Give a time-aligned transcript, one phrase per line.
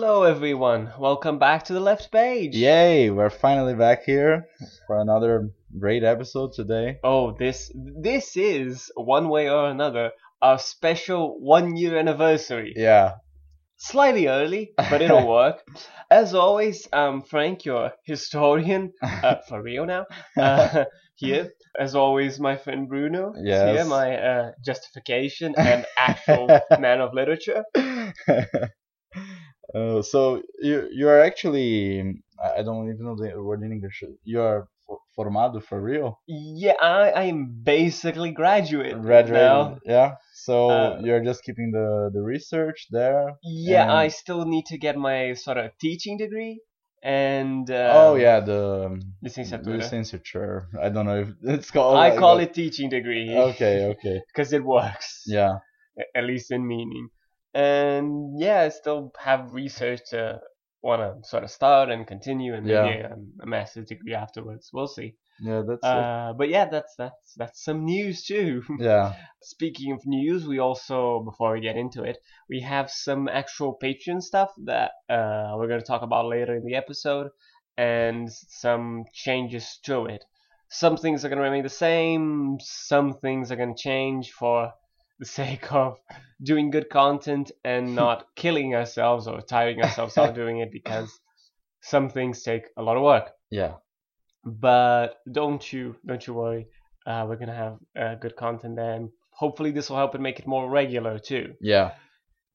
[0.00, 0.90] Hello, everyone.
[0.98, 2.56] Welcome back to the left page.
[2.56, 4.46] Yay, we're finally back here
[4.86, 6.98] for another great episode today.
[7.04, 12.72] Oh, this this is one way or another our special one year anniversary.
[12.76, 13.16] Yeah,
[13.76, 15.62] Slightly early, but it'll work.
[16.10, 20.06] As always, um, Frank, your historian, uh, for real now,
[20.38, 20.86] uh,
[21.16, 21.50] here.
[21.78, 23.70] As always, my friend Bruno Yes.
[23.70, 27.64] here, my uh, justification and actual man of literature.
[29.74, 32.00] Uh, so you you are actually
[32.42, 34.02] I don't even know the word in English.
[34.24, 34.68] You are
[35.16, 39.34] formado for real, Yeah, I, am basically graduate graduated.
[39.54, 39.78] now.
[39.84, 40.14] Yeah.
[40.34, 43.36] So Uh, you're just keeping the the research there.
[43.42, 46.60] Yeah, And- I still need to get my sort of teaching degree
[47.02, 49.78] and uh, oh yeah, the um, licenciatura.
[49.80, 50.66] licensure.
[50.82, 51.96] I don't know if it's called.
[51.96, 52.50] I like call that.
[52.50, 53.28] it teaching degree.
[53.50, 54.16] Okay, okay.
[54.34, 55.22] because it works.
[55.26, 55.58] Yeah.
[56.16, 57.08] at least in meaning.
[57.54, 60.40] And yeah, I still have research to
[60.82, 63.14] want to sort of start and continue, and maybe Yeah.
[63.40, 64.70] a, a master's degree afterwards.
[64.72, 65.14] We'll see.
[65.40, 65.84] Yeah, that's.
[65.84, 68.62] Uh, but yeah, that's that's that's some news too.
[68.78, 69.14] Yeah.
[69.42, 74.22] Speaking of news, we also, before we get into it, we have some actual Patreon
[74.22, 77.28] stuff that uh, we're going to talk about later in the episode,
[77.76, 80.24] and some changes to it.
[80.68, 84.72] Some things are going to remain the same, some things are going to change for
[85.20, 85.98] the sake of
[86.42, 91.10] doing good content and not killing ourselves or tiring ourselves out doing it because
[91.82, 93.74] some things take a lot of work Yeah.
[94.44, 96.68] but don't you don't you worry
[97.06, 100.38] uh, we're gonna have uh, good content there and hopefully this will help and make
[100.38, 101.92] it more regular too Yeah.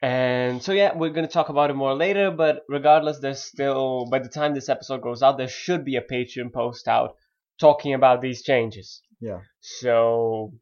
[0.01, 4.19] and so yeah we're gonna talk about it more later but regardless there's still by
[4.19, 7.15] the time this episode goes out there should be a patreon post out
[7.59, 9.39] talking about these changes Yeah.
[9.61, 10.53] so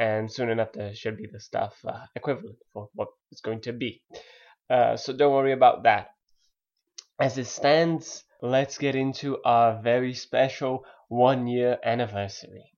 [0.00, 3.72] and soon enough there should be the stuff uh, equivalent for what it's going to
[3.72, 4.02] be.
[4.70, 6.08] Uh, so don't worry about that.
[7.20, 12.72] As it stands let's get into our very special one year anniversary.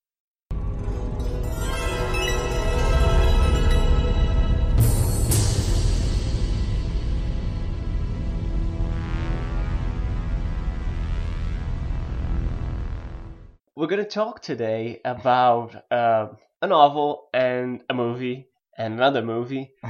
[13.75, 16.28] We're going to talk today about uh,
[16.62, 19.73] a novel and a movie and another movie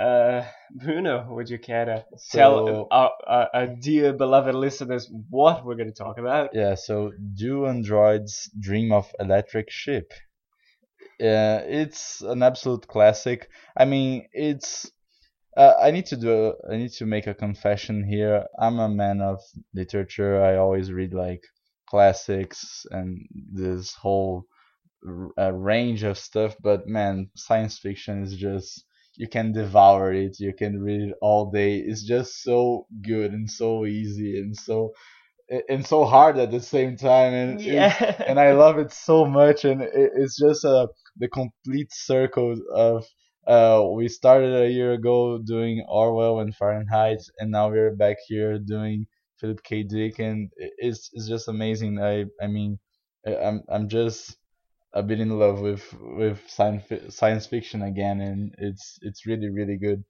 [0.00, 5.76] uh, Bruno, would you care to tell our, our, our dear beloved listeners what we're
[5.76, 6.50] going to talk about?
[6.52, 10.12] Yeah, so do androids dream of electric sheep?
[11.20, 13.48] Yeah, it's an absolute classic.
[13.76, 14.90] I mean, it's.
[15.56, 16.54] Uh, I need to do.
[16.68, 18.46] I need to make a confession here.
[18.58, 19.40] I'm a man of
[19.72, 20.42] literature.
[20.42, 21.44] I always read like
[21.88, 24.46] classics and this whole
[25.38, 26.56] uh, range of stuff.
[26.60, 28.84] But man, science fiction is just.
[29.16, 30.40] You can devour it.
[30.40, 31.76] You can read it all day.
[31.78, 34.92] It's just so good and so easy and so
[35.68, 37.94] and so hard at the same time and Yeah.
[38.26, 43.04] and I love it so much and it, it's just uh, the complete circle of
[43.46, 48.58] uh, we started a year ago doing Orwell and Fahrenheit and now we're back here
[48.58, 49.06] doing
[49.38, 49.82] Philip K.
[49.82, 52.78] Dick and it's it's just amazing I I mean
[53.26, 54.36] I'm I'm just
[54.94, 55.84] a bit in love with
[56.20, 56.84] with science
[57.14, 60.04] science fiction again and it's it's really really good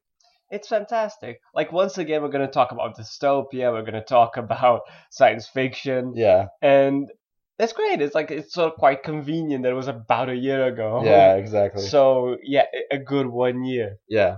[0.50, 1.41] It's fantastic.
[1.59, 4.81] Like, once again, we're going to talk about dystopia, we're going to talk about
[5.11, 7.11] science fiction, yeah and
[7.59, 8.03] that's great.
[8.05, 10.91] It's like, it's sort of quite convenient that it was about a year ago.
[11.05, 13.91] yeah exactly So, yeah, a good one year.
[14.19, 14.33] yeah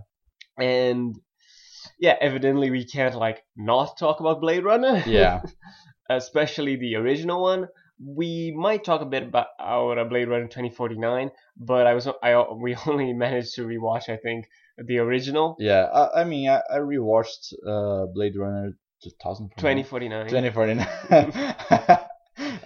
[0.59, 1.15] And,
[1.99, 5.03] yeah, evidently we can't, like, not talk about Blade Runner.
[5.07, 5.41] yeah
[6.11, 7.69] especially the original one.
[7.99, 12.77] We might talk a bit about our Blade Runner 2049, but I was I we
[12.87, 14.47] only managed to rewatch I think
[14.79, 18.73] the original Yeah, I, I mean, I, I rewatched uh, Blade Runner
[19.03, 19.85] 2049.
[19.85, 20.29] 2049.
[20.29, 20.87] 2049.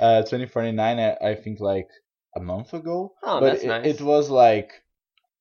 [0.01, 1.89] uh, 2049, I, I think like
[2.37, 3.15] a month ago.
[3.23, 3.87] Oh, but that's it, nice.
[3.87, 4.73] it was like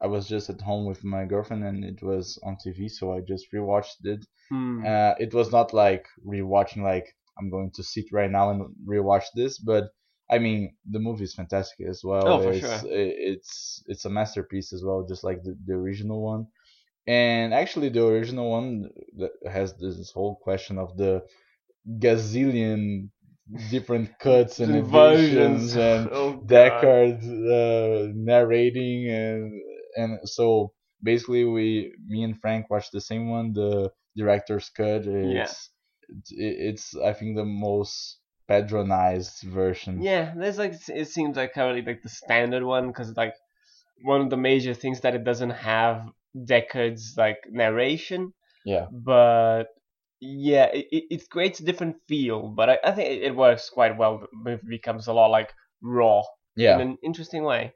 [0.02, 3.22] I was just at home with my girlfriend and it was on TV, so I
[3.22, 4.25] just rewatched it.
[4.50, 4.84] Hmm.
[4.86, 9.25] Uh, it was not like rewatching, like I'm going to sit right now and rewatch
[9.36, 9.86] this, but
[10.30, 12.27] I mean, the movie is fantastic as well.
[12.27, 12.80] Oh, for it's, sure.
[12.86, 16.47] It's it's a masterpiece as well, just like the, the original one.
[17.07, 18.89] And actually, the original one
[19.50, 21.24] has this whole question of the
[21.97, 23.09] gazillion
[23.71, 29.62] different cuts and versions and Oh, Deckard uh, narrating and
[29.95, 30.71] and so
[31.01, 35.79] basically we me and Frank watched the same one the director's cut it's Yeah.
[36.10, 38.18] It's, it's I think the most
[38.48, 43.34] patronized version Yeah, there's like it seems like currently like the standard one because like
[44.04, 48.34] one of the major things that it doesn't have Deckard's like narration.
[48.66, 48.88] Yeah.
[48.92, 49.66] but
[50.22, 52.50] yeah, it, it, it creates a different feel.
[52.50, 54.28] But I, I think it, it works quite well.
[54.34, 56.24] Movie becomes a lot like raw
[56.56, 56.76] Yeah.
[56.76, 57.74] in an interesting way.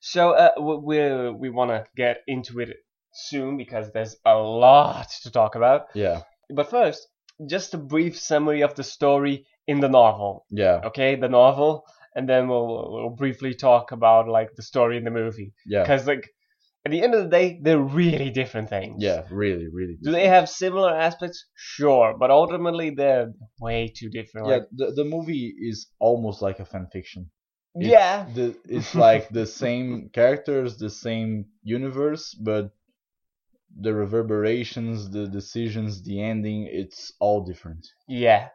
[0.00, 2.68] So uh, we we want to get into it
[3.12, 5.86] soon because there's a lot to talk about.
[5.94, 6.20] Yeah.
[6.50, 7.08] But first,
[7.48, 10.46] just a brief summary of the story in the novel.
[10.50, 10.80] Yeah.
[10.86, 11.84] Okay, the novel,
[12.14, 15.52] and then we'll we'll briefly talk about like the story in the movie.
[15.66, 15.82] Yeah.
[15.82, 16.28] Because like
[16.84, 19.02] at the end of the day, they're really different things.
[19.02, 19.22] Yeah.
[19.30, 19.66] Really.
[19.72, 19.96] Really.
[20.02, 21.44] Do they have similar aspects?
[21.54, 24.46] Sure, but ultimately they're way too different.
[24.46, 24.52] Yeah.
[24.54, 27.30] Like, The the movie is almost like a fan fiction.
[27.74, 32.70] It- yeah, The, it's like the same characters, the same universe, but
[33.80, 37.86] the reverberations, the decisions, the ending, it's all different.
[38.08, 38.48] yeah,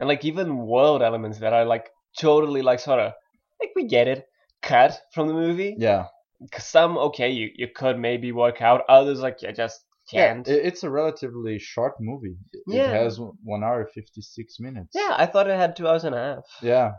[0.00, 3.12] and like even world elements that are like totally like sort of
[3.60, 4.26] like we get it
[4.62, 5.76] cut from the movie.
[5.78, 6.06] Yeah.
[6.50, 8.82] 'Cause Some okay, you you could maybe work out.
[8.88, 9.80] Others like you just
[10.10, 10.46] can't.
[10.46, 12.36] Yeah, it's a relatively short movie.
[12.52, 12.90] It Yeah.
[12.90, 14.90] has one hour fifty six minutes.
[14.94, 16.44] Yeah, I thought it had two hours and a half.
[16.62, 16.92] Yeah,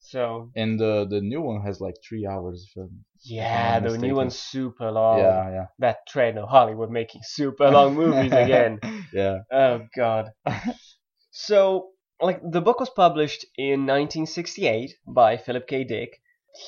[0.00, 2.66] So and the the new one has like three hours.
[2.68, 4.08] If I'm- yeah, the mistaken.
[4.08, 5.18] new one's super long.
[5.20, 8.80] Yeah, yeah, That trend of Hollywood making super long movies again.
[9.12, 10.30] yeah, Oh god.
[11.30, 15.84] so, like the book was published in 1968 by Philip K.
[15.84, 16.20] Dick.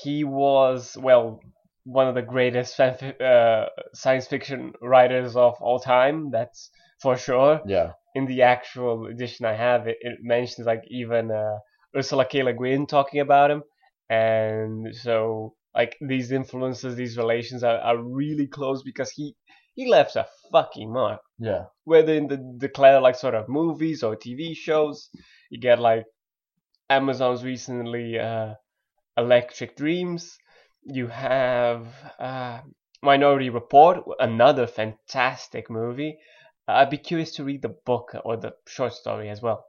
[0.02, 1.40] He was well
[1.85, 6.31] one of the greatest uh, science fiction writers of all time.
[6.31, 6.70] That's
[7.00, 7.61] for sure.
[7.67, 11.58] yeah, In the actual edition I have, it, it mentions like even uh,
[11.97, 12.43] Ursula K.
[12.43, 13.62] Le Guin talking about him,
[14.09, 19.35] and so like these influences, these relations are, are really close because he
[19.75, 24.17] he left a fucking mark yeah, whether in the declare like sort of movies or
[24.17, 25.09] TV shows.
[25.50, 26.05] You get like
[26.89, 28.55] Amazon's recently uh,
[29.17, 30.38] Electric Dreams.
[30.85, 31.88] You have
[32.19, 32.61] uh,
[33.03, 36.19] Minority Report, another fantastic movie.
[36.69, 39.65] I'd be curious to read the book or the short story as well.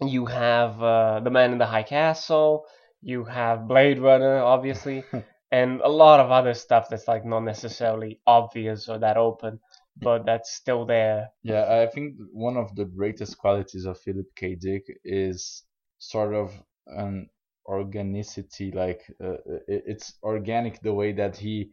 [0.00, 2.66] You have uh, The Man in the High Castle.
[3.02, 5.04] You have Blade Runner, obviously,
[5.52, 9.60] and a lot of other stuff that's like not necessarily obvious or that open,
[9.96, 11.30] but that's still there.
[11.42, 11.82] yeah.
[11.82, 14.54] I think one of the greatest qualities of Philip K.
[14.54, 15.64] Dick is
[15.98, 16.52] sort of
[16.86, 17.28] an
[17.66, 18.70] organicity.
[18.72, 19.36] Like uh,
[19.66, 21.70] it's organic the way that he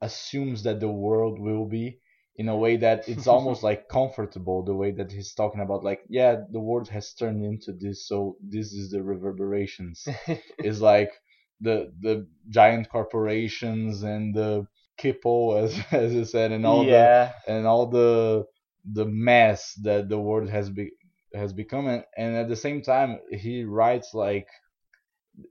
[0.00, 1.98] assumes that the world will be
[2.36, 6.00] in a way that it's almost like comfortable the way that he's talking about like
[6.08, 10.06] yeah the world has turned into this so this is the reverberations.
[10.58, 11.12] Is like
[11.60, 14.66] the the giant corporations and the
[14.98, 18.44] kipple as as you said and all yeah, the and all the
[18.92, 20.90] the mess that the world has be,
[21.34, 24.48] has become and, and at the same time he writes like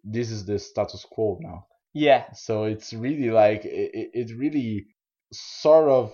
[0.03, 1.65] this is the status quo now.
[1.93, 4.87] Yeah, so it's really like it, it really
[5.33, 6.13] sort of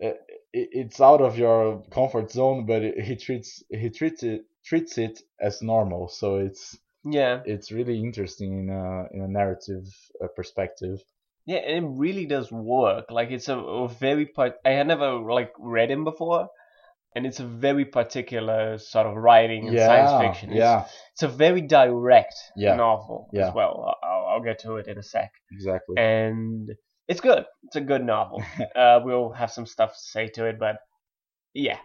[0.00, 0.16] it,
[0.52, 5.20] it's out of your comfort zone but it, he treats he treats it treats it
[5.40, 9.84] as normal so it's yeah, it's really interesting in a in a narrative
[10.22, 10.98] uh, perspective
[11.46, 13.06] yeah, and it really does work.
[13.10, 14.54] Like it's a, a very part.
[14.64, 16.48] I had never like read him before,
[17.14, 20.50] and it's a very particular sort of writing in yeah science fiction.
[20.50, 22.76] It's, yeah it's a very direct Yeah.
[22.76, 23.48] novel Yeah.
[23.48, 23.96] as well.
[24.02, 25.32] I'll, I'll get to it in a sec.
[25.50, 26.70] exactly and
[27.08, 27.44] it's good.
[27.70, 28.42] It's a good novel.
[28.76, 30.76] uh, we'll have some stuff to say to it, but
[31.54, 31.78] yeah,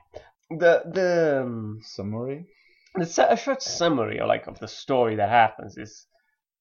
[0.50, 2.48] the the um, summary
[2.98, 6.08] the a short summary or like of the story that happens is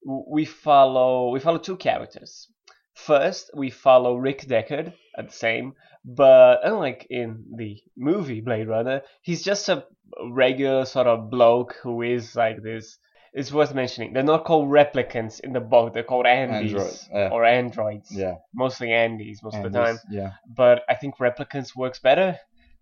[0.04, 2.48] we follow we follow two characters.
[2.94, 9.02] First, we follow Rick Deckard at the same, but unlike in the movie Blade Runner,
[9.22, 9.84] he's just a
[10.30, 12.98] regular sort of bloke who is like this.
[13.40, 14.12] It's worth mentioning.
[14.12, 15.92] They're not called replicants in the book.
[15.92, 17.28] They're called Andys Android, yeah.
[17.32, 18.08] or androids.
[18.10, 19.98] yeah Mostly Andys most and of the time.
[20.18, 22.38] yeah But I think replicants works better.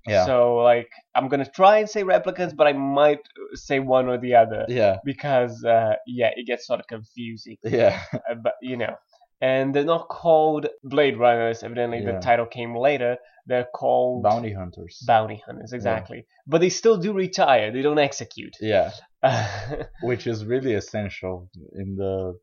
[0.06, 3.21] yeah So like I'm gonna try and say replicants, but I might
[3.54, 7.56] say one or the other yeah because uh, yeah, it gets sort of confusing.
[7.64, 8.94] yeah Uh, but you know,
[9.40, 11.62] and they're not called Blade Runners.
[11.62, 12.12] Evidently, Yeah.
[12.12, 13.16] the title came later.
[13.49, 16.21] They're called bounty hunters bounty hunters, exactly.
[16.47, 17.73] But they still do retire.
[17.73, 18.54] They don't execute.
[18.61, 18.90] yeah
[20.02, 22.38] which is really essential in the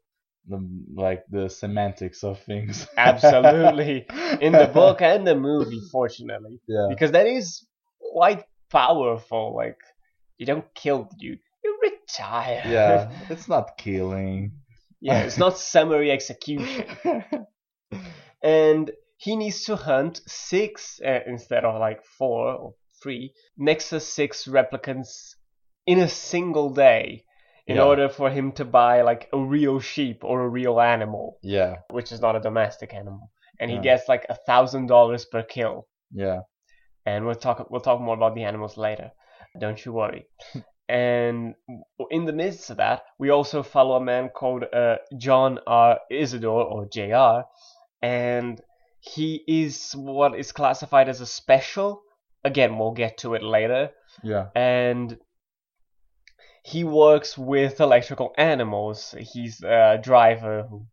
[0.48, 4.05] the like the semantics of things Absolutely.
[4.41, 7.65] In the book and the movie, fortunately, yeah because that is
[8.00, 9.53] quite powerful.
[9.55, 9.77] Like
[10.38, 12.63] you don't kill dude, you retire.
[12.65, 14.53] yeah it's not killing
[15.01, 16.86] yeah, it's not summary execution.
[18.43, 24.45] and he needs to hunt six uh, instead of like four or three Nexus six
[24.45, 25.36] replicants
[25.86, 27.24] in a single day
[27.67, 27.83] in Yeah.
[27.83, 32.12] order for him to buy like a real sheep or a real animal, yeah which
[32.12, 33.31] is not a domestic animal.
[33.59, 35.88] And he gets like a thousand dollars per kill.
[36.12, 36.41] yeah
[37.05, 39.12] and we'll talk we'll talk more about the animals later.
[39.59, 40.25] Don't you worry.
[40.89, 41.55] and
[42.12, 46.00] in the midst of that, we also follow a man called uh, John R.
[46.09, 47.45] Isidore or J.R.
[48.01, 48.62] and
[49.00, 52.01] he is what is classified as a special.
[52.43, 53.91] Again, we'll get to it later.
[54.24, 54.48] Yeah.
[54.55, 55.17] And
[56.63, 59.15] he works with electrical animals.
[59.19, 60.85] He's a driver who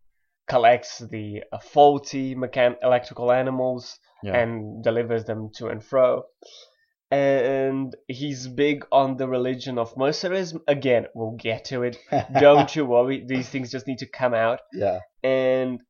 [0.49, 4.37] collects the uh, faulty mechan- electrical animals Yeah.
[4.41, 6.25] and delivers them to and fro.
[7.11, 10.61] And he's big on the religion of Mercerism.
[10.67, 11.97] Again, we'll get to it.
[12.41, 13.25] Don't you worry.
[13.27, 14.61] These things just need to come out.
[14.73, 15.01] yeah.
[15.23, 15.81] And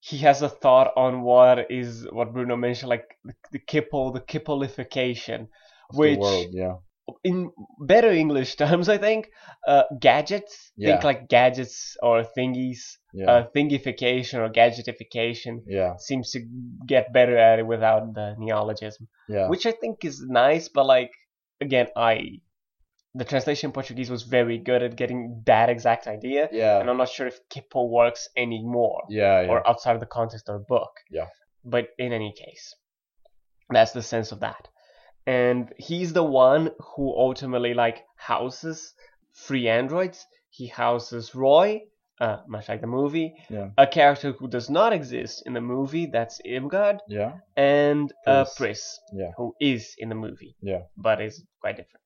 [0.00, 4.20] he has a thought on what is what Bruno mentioned, like the, the kipple, the
[4.20, 5.46] kippleification,
[5.92, 6.46] which the world.
[6.50, 6.74] Yeah.
[7.24, 7.50] In
[7.80, 9.28] better English terms, I think,
[9.66, 10.72] uh, gadgets.
[10.76, 10.92] Yeah.
[10.92, 12.80] Think like gadgets or thingies.
[13.14, 13.30] Yeah.
[13.30, 15.96] Uh, thingification or gadgetification yeah.
[15.98, 16.40] seems to
[16.86, 19.48] get better at it without the neologism, Yeah.
[19.48, 20.68] which I think is nice.
[20.68, 21.10] But like
[21.60, 22.40] again, I
[23.14, 26.80] the translation in Portuguese was very good at getting that exact idea, yeah.
[26.80, 29.42] and I'm not sure if kipple works anymore Yeah.
[29.42, 29.50] Yeah.
[29.50, 30.92] or outside of the context of the book.
[31.10, 31.26] Yeah.
[31.64, 32.74] But in any case,
[33.68, 34.68] that's the sense of that.
[35.26, 38.94] And he's the one who ultimately like houses
[39.32, 40.26] free androids.
[40.50, 41.82] He houses Roy,
[42.20, 43.70] uh, much like the movie, Yeah.
[43.78, 46.06] a character who does not exist in the movie.
[46.06, 47.32] That's Irmgard yeah.
[47.56, 48.56] and uh, Pris.
[48.56, 49.30] Pris, Yeah.
[49.36, 50.82] who is in the movie, Yeah.
[50.96, 52.02] but is quite different.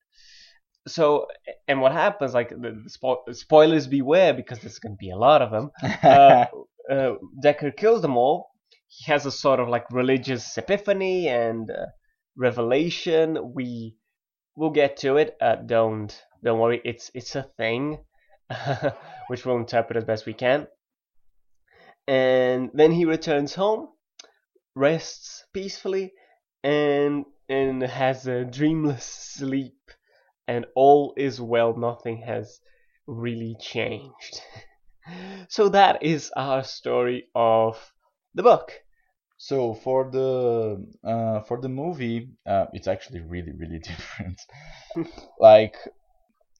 [0.89, 1.27] So,
[1.67, 2.33] and what happens?
[2.35, 5.71] Like the, the spo- spoilers beware because there's going to be a lot of them
[6.05, 6.45] uh,
[6.91, 8.51] uh, Deckard kills them all.
[8.87, 11.87] He has a sort of like religious epiphany and uh,
[12.37, 13.55] revelation.
[13.55, 13.97] We
[14.57, 15.37] will get to it.
[15.40, 16.81] Uh, don't don't worry.
[16.85, 17.99] It's it's a thing,
[19.28, 20.66] which we'll interpret as best we can.
[22.09, 23.88] And then he returns home,
[24.75, 26.12] rests peacefully,
[26.62, 29.90] and and has a dreamless sleep,
[30.47, 31.76] and all is well.
[31.76, 32.61] Nothing has
[33.07, 34.40] really changed.
[35.49, 37.93] so that is our story of
[38.35, 38.73] the book.
[39.38, 44.40] So for the uh, for the movie, uh, it's actually really really different.
[45.38, 45.76] like,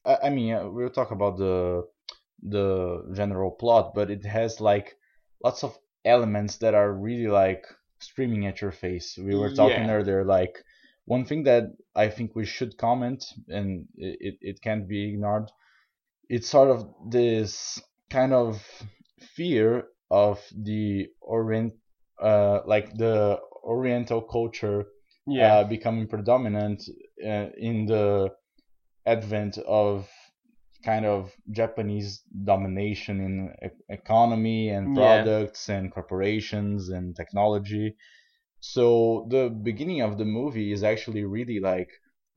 [0.05, 1.87] I, I mean, uh, we'll talk about the
[2.43, 4.97] the general plot, but it has like
[5.43, 7.65] lots of elements that are really like
[7.99, 9.17] screaming at your face.
[9.17, 9.89] We were talking Yeah.
[9.89, 10.63] earlier, like
[11.05, 11.65] one thing that
[11.95, 15.51] I think we should comment, and it, it, it can't be ignored.
[16.29, 18.65] It's sort of this kind of
[19.35, 21.73] fear of the orient
[22.21, 24.85] uh, like the Oriental culture
[25.41, 26.83] uh, becoming predominant
[27.25, 28.31] uh, in the
[29.05, 30.09] advent of
[30.85, 34.93] kind of Japanese domination in e- economy and Yeah.
[34.93, 37.95] products and corporations and technology.
[38.61, 41.89] So the beginning of the movie is actually really like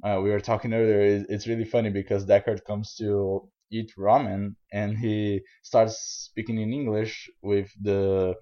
[0.04, 1.00] uh, we were talking earlier.
[1.00, 5.96] it- It's really funny because Deckard comes to eat ramen and he starts
[6.30, 8.34] speaking in English with the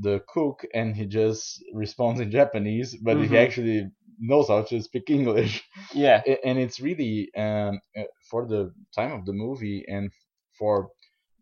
[0.00, 3.36] the cook and he just responds in Japanese, but he Mhm.
[3.36, 5.62] actually knows how to speak English.
[5.94, 10.10] yeah, and it's really um, uh, for the time of the movie and
[10.58, 10.90] for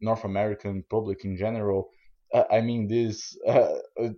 [0.00, 1.90] North American public in general.
[2.32, 4.10] Uh, I mean, this uh, uh,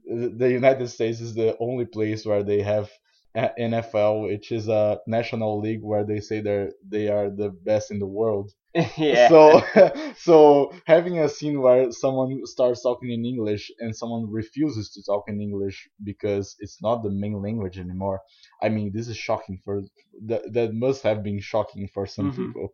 [0.42, 2.90] the United States is the only place where they have
[3.34, 7.90] uh, NFL, which is a national league where they say they're they are the best
[7.90, 8.52] in the world.
[8.98, 9.62] yeah, So,
[10.16, 15.24] so having a scene where someone starts talking in English and someone refuses to talk
[15.28, 18.20] in English because it's not the main language anymore.
[18.62, 19.82] I mean, this is shocking for
[20.26, 20.52] that.
[20.52, 22.52] That must have been shocking for some Mhm.
[22.52, 22.68] people,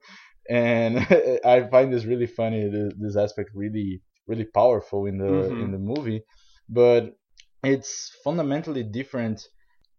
[0.50, 0.98] and
[1.44, 2.68] I find this really funny.
[2.98, 5.62] This aspect really, really powerful in the Mhm.
[5.62, 6.22] in the movie,
[6.68, 7.16] but
[7.64, 9.40] it's fundamentally different.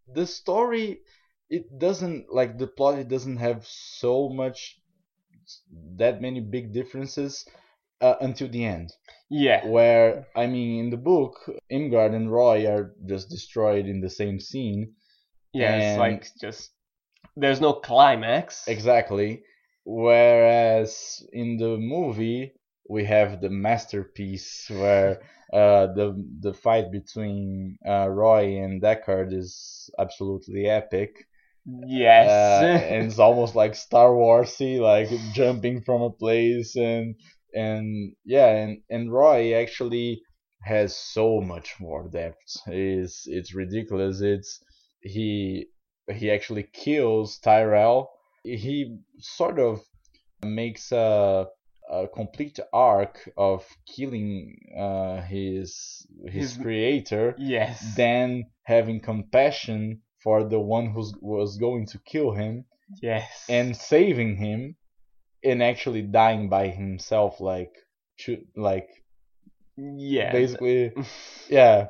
[0.07, 1.01] The story,
[1.49, 2.99] it doesn't like the plot.
[2.99, 4.79] It doesn't have so much
[5.97, 7.45] that many big differences
[8.01, 8.91] uh, until the end.
[9.29, 11.35] yeah, Where I mean, in the book,
[11.71, 14.93] Irmgard and Roy are just destroyed in the same scene.
[15.53, 15.75] yeah.
[15.77, 16.71] It's like just
[17.35, 18.67] there's no climax.
[18.67, 19.43] Exactly.
[19.85, 22.53] Whereas in the movie,
[22.89, 25.21] we have the masterpiece where
[25.51, 26.07] uh, the
[26.39, 31.27] the fight between uh, Roy and Deckard is absolutely epic.
[31.65, 32.27] Yes.
[32.29, 37.15] uh, and it's almost like Star Warsy, like jumping from a place and
[37.53, 40.21] and yeah, and and Roy actually
[40.63, 42.37] has so much more depth.
[42.67, 44.21] It's it's ridiculous.
[44.21, 44.59] It's
[45.01, 45.67] he
[46.11, 48.09] he actually kills Tyrell.
[48.43, 49.81] He sort of
[50.43, 51.47] makes a
[51.89, 57.95] a complete arc of killing uh, his his His- creator yes.
[57.95, 62.65] then having compassion for the one who was going to kill him
[63.01, 63.45] Yes.
[63.49, 64.75] and saving him
[65.43, 67.71] and actually dying by himself like
[68.17, 68.87] shoot like
[69.77, 70.31] yeah.
[70.31, 70.91] basically
[71.49, 71.87] yeah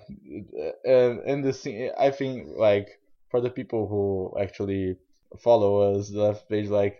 [0.85, 2.87] and, and the scene i think like
[3.29, 4.95] for the people who actually
[5.39, 6.99] follow us the left page like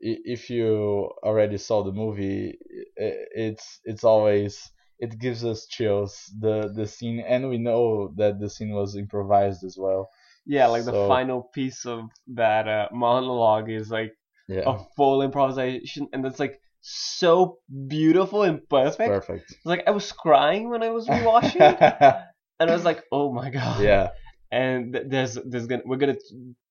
[0.00, 2.58] if you already saw the movie
[2.96, 8.48] it's it's always it gives us chills the the scene and we know that the
[8.50, 10.08] scene was improvised as well
[10.46, 14.12] Yeah, like the final piece of that uh, monologue is like
[14.48, 19.08] yeah a full improvisation, and it's like so beautiful and perfect.
[19.08, 21.80] perfect It's like I was crying when I was rewatching
[22.60, 24.10] and I was like, "Oh my god!" yeah
[24.50, 26.18] And there's there's gonna we're gonna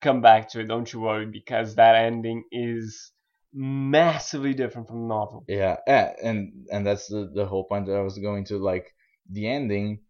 [0.02, 0.68] come back to it.
[0.68, 3.12] Don't you worry, because that ending is
[3.54, 5.44] massively different from the novel.
[5.48, 8.94] Yeah, eh, and and that's the the whole point that I was going to like.
[9.30, 10.02] The ending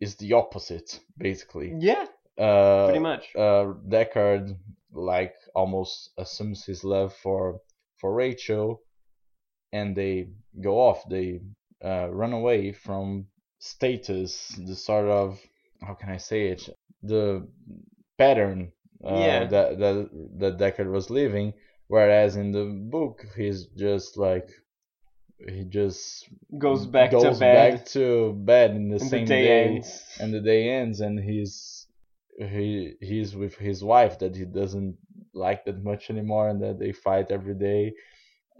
[0.00, 1.72] is the opposite, basically.
[1.78, 2.06] Yeah,
[2.38, 3.28] Uh, pretty much.
[3.36, 4.56] uh, Deckard
[4.92, 7.60] like almost assumes his love for
[7.98, 8.80] for Rachel,
[9.72, 10.28] and they
[10.60, 11.08] go off.
[11.08, 11.40] They
[11.84, 13.26] uh, run away from
[13.58, 15.38] status, the sort of
[15.82, 16.68] how can I say it,
[17.02, 17.46] the
[18.18, 18.72] pattern
[19.04, 19.44] uh, Yeah.
[19.46, 21.52] that that that Deckard was living.
[21.88, 24.48] Whereas in the book, he's just like
[25.48, 26.28] he just
[26.58, 29.74] Goes back goes to bed, back to bed in the and same the day, day
[29.76, 30.02] ends.
[30.18, 31.75] and the day ends and he's
[32.38, 34.96] he he's with his wife that he doesn't
[35.34, 37.94] like that much anymore and that they fight every day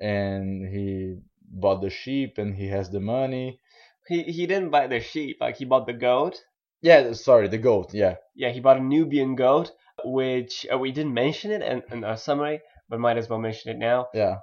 [0.01, 1.17] and he
[1.51, 3.61] bought the sheep and he has the money
[4.09, 5.39] He he didn't buy the sheep.
[5.41, 6.45] Like he bought the goat.
[6.81, 9.73] yeah sorry the goat yeah Yeah, he bought a Nubian goat,
[10.05, 13.71] which uh, we didn't mention it in, in our summary, but might as well mention
[13.73, 14.09] it now.
[14.13, 14.39] yeah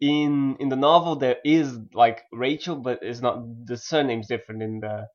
[0.00, 4.80] In in the novel, there is like Rachel, but it's not the surname's different in
[4.80, 5.08] the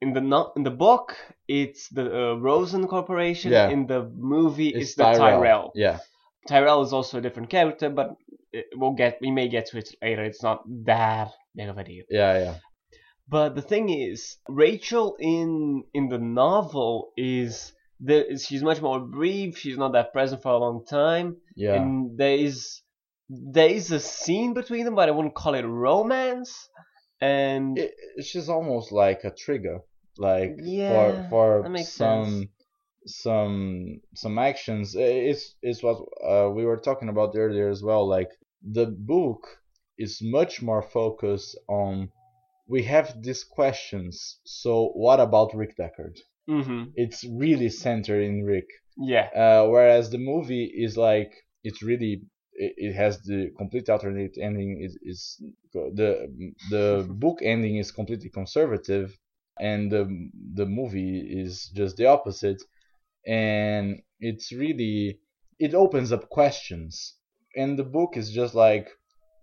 [0.00, 1.16] in the no, in the book.
[1.46, 3.52] It's the uh, Rosen Corporation.
[3.52, 3.68] Yeah.
[3.68, 5.72] In the movie, it's, it's the Tyrell.
[5.74, 5.98] yeah
[6.46, 8.16] Tyrell is also a different character, but
[8.52, 10.24] it, we'll get we may get to it later.
[10.24, 12.04] It's not that big of a deal.
[12.10, 12.54] yeah yeah
[13.28, 19.58] But the thing is, Rachel in in the novel is the she's much more brief.
[19.58, 22.82] She's not that present for a long time, yeah and there is
[23.28, 26.68] there is a scene between them, but I wouldn't call it romance.
[27.20, 27.92] And it,
[28.24, 29.80] she's almost like a trigger
[30.18, 32.50] like Yeah, for for some sense.
[33.06, 38.30] some some actions it's it's what uh, we were talking about earlier as well like
[38.62, 39.46] the book
[39.98, 42.10] is much more focused on
[42.68, 46.18] we have these questions so what about rick deckard?
[46.48, 48.66] Hmm it's really centered in rick.
[48.96, 52.22] Yeah, uh, whereas the movie is like it's really
[52.54, 56.28] it, it has the complete alternate ending is, is the
[56.70, 59.16] the book ending is completely conservative
[59.60, 62.62] and the the movie is just the opposite.
[63.26, 65.20] And it's really
[65.58, 67.16] it opens up questions.
[67.56, 68.88] And the book is just like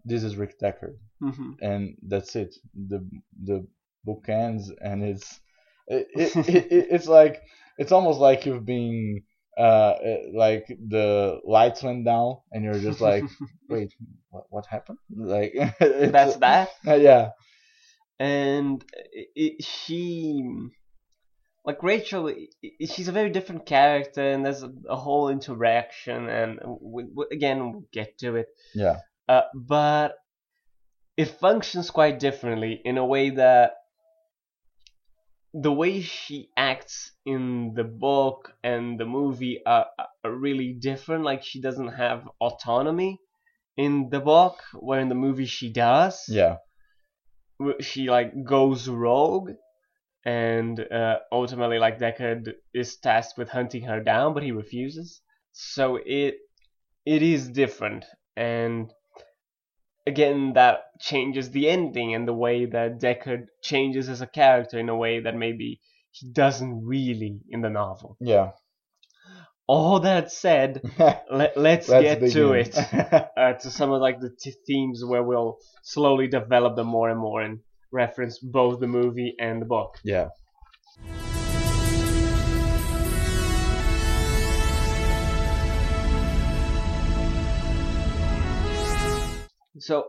[0.05, 2.55] this is Rick Deckard hmm and that's it.
[2.75, 3.07] The
[3.43, 3.67] the
[4.03, 5.39] book ends and it's
[5.87, 7.41] it, it, it, it- it's like
[7.77, 9.21] it's almost like you've been
[9.57, 9.93] uh
[10.33, 13.29] like the lights went down and you're just like
[13.69, 13.93] wait
[14.29, 14.99] what, what happened?
[15.15, 16.69] Like that's that.
[16.85, 17.29] yeah
[18.19, 20.43] and it, it, she
[21.65, 22.31] like Rachel
[22.79, 27.71] she's a very different character and there's a, a whole interaction and we, we, again
[27.71, 28.47] we'll get to it.
[28.73, 28.99] Yeah.
[29.27, 30.15] Uh, but
[31.17, 33.73] it functions quite differently in a way that
[35.53, 39.87] the way she acts in the book and the movie are,
[40.23, 41.23] are really different.
[41.23, 43.19] Like she doesn't have autonomy
[43.77, 46.25] in the book where in the movie she does.
[46.27, 46.57] Yeah
[47.79, 49.51] she like goes rogue
[50.25, 55.21] and uh, ultimately like Deckard is tasked with hunting her down but he refuses.
[55.51, 56.35] So it
[57.05, 58.91] it is different and
[60.07, 64.89] again that changes the ending and the way that Deckard changes as a character in
[64.89, 65.79] a way that maybe
[66.11, 68.17] he doesn't really in the novel.
[68.19, 68.51] Yeah
[69.67, 72.77] all that said let, let's, Let's get to it
[73.37, 77.19] uh, to some of like the t- themes where we'll slowly develop them more and
[77.19, 77.59] more and
[77.91, 79.97] reference both the movie and the book.
[80.03, 80.27] yeah
[89.79, 90.07] So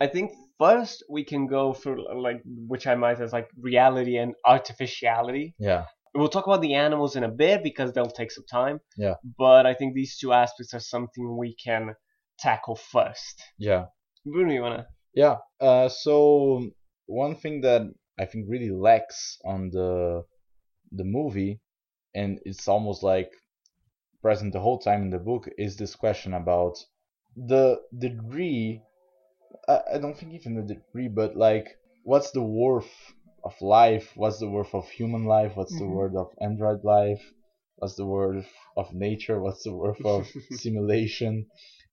[0.00, 4.34] I think first we can go through like which I might as like reality and
[4.44, 5.54] artificiality.
[5.58, 5.84] yeah
[6.16, 8.80] We'll talk about the animals in a bit because they'll take some time.
[8.96, 9.14] Yeah.
[9.38, 11.94] But I think these two aspects are something we can
[12.38, 13.42] tackle first.
[13.58, 13.86] yeah
[14.24, 14.86] Bruno, you wanna?
[15.14, 15.36] Yeah.
[15.60, 16.70] Uh, so
[17.06, 17.82] one thing that
[18.18, 20.24] I think really lacks on the
[20.92, 21.60] the movie,
[22.14, 23.30] and it's almost like
[24.22, 26.76] present the whole time in the book is this question about
[27.36, 28.82] the degree.
[29.68, 32.92] I, I don't think even the degree, but like, what's the worth
[33.48, 34.06] of life?
[34.16, 35.52] What's the worth of human life?
[35.56, 35.96] What's the Mhm.
[35.98, 37.22] worth of android life?
[37.78, 39.38] What's the worth of nature?
[39.44, 40.22] What's the worth of
[40.64, 41.46] simulation?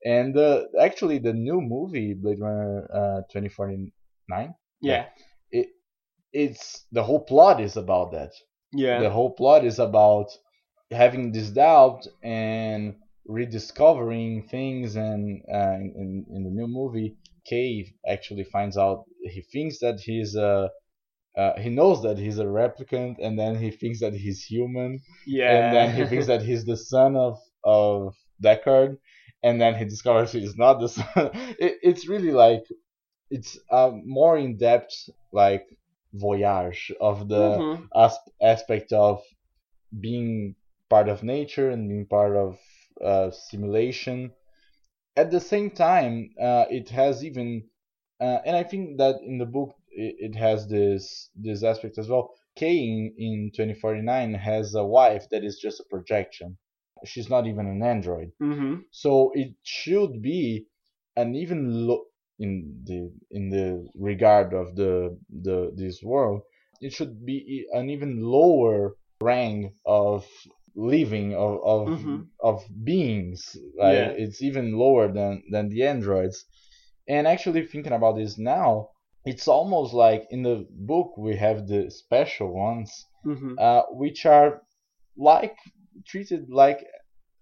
[0.05, 5.05] And uh, actually, the new movie Blade Runner uh, 2049, Yeah.
[5.51, 5.67] it
[6.33, 8.31] it's the whole plot is about that.
[8.73, 8.99] Yeah.
[9.01, 10.29] The whole plot is about
[10.91, 12.95] having this doubt and
[13.27, 14.95] rediscovering things.
[14.95, 17.15] And uh, in in the new movie,
[17.49, 20.69] Kay actually finds out he thinks that he's a
[21.37, 25.49] uh, he knows that he's a replicant, and then he thinks that he's human, yeah.
[25.49, 28.97] and then he thinks that he's the son of of Deckard,
[29.43, 31.31] and then he discovers he's not the son.
[31.59, 32.63] It, it's really like
[33.29, 35.65] it's a more in depth like
[36.13, 37.89] voyage of the Mhm.
[37.95, 39.21] as- aspect of
[39.99, 40.55] being
[40.89, 42.59] part of nature and being part of
[43.03, 44.31] uh, simulation.
[45.15, 47.63] At the same time, uh, it has even,
[48.21, 52.07] uh, and I think that in the book it, it has this this aspect as
[52.09, 52.31] well.
[52.55, 56.57] Kay in, in 2049 has a wife that is just a projection.
[57.05, 58.31] She's not even an android.
[58.41, 58.83] Mhm.
[58.91, 60.67] So it should be
[61.15, 62.05] an even lo-
[62.39, 66.41] in the in the regard of the the this world,
[66.81, 70.25] it should be an even lower rank of
[70.75, 72.27] living of of, Mhm.
[72.39, 73.55] of beings.
[73.77, 74.09] Like Yeah.
[74.23, 76.45] it's even lower than than the androids.
[77.07, 78.89] And actually thinking about this now,
[79.25, 83.57] it's almost like in the book we have the special ones, Mhm.
[83.59, 84.61] uh, which are
[85.17, 85.57] like
[86.05, 86.85] treated like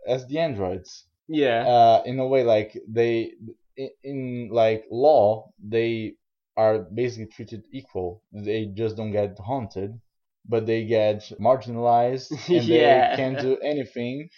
[0.07, 1.65] as the androids Yeah.
[1.65, 3.33] uh, in a way like they
[3.77, 6.15] in, in like law they
[6.57, 9.99] are basically treated equal they just don't get haunted
[10.45, 13.09] but they get marginalized and Yeah.
[13.09, 14.29] they can't do anything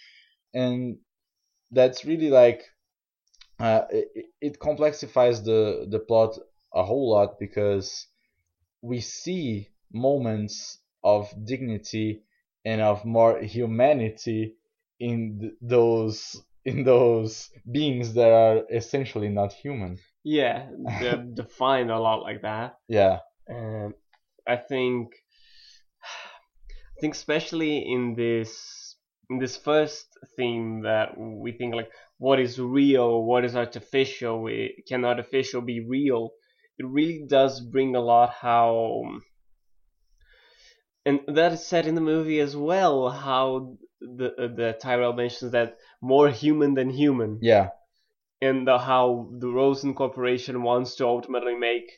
[0.54, 0.98] and
[1.72, 2.62] that's really like
[3.58, 6.38] uh, it, it complexifies the the plot
[6.74, 8.06] a whole lot because
[8.82, 12.22] we see moments of dignity
[12.64, 14.56] and of more humanity
[14.98, 19.98] in th- those in those beings that are essentially not human.
[20.24, 20.68] yeah.
[21.00, 22.76] They're defined a lot like that.
[22.88, 23.94] Yeah, And
[24.48, 25.12] I think
[26.96, 28.96] I think especially in this
[29.30, 30.06] in this first
[30.36, 35.80] theme that we think like what is real, what is artificial, we- can artificial be
[35.80, 36.30] real?
[36.78, 39.20] It really does bring a lot how
[41.06, 45.78] and that is said in the movie as well how the the Tyrell mentions that
[46.02, 47.38] more human than human.
[47.40, 47.70] Yeah,
[48.40, 51.90] and the, how the Rosen Corporation wants to ultimately make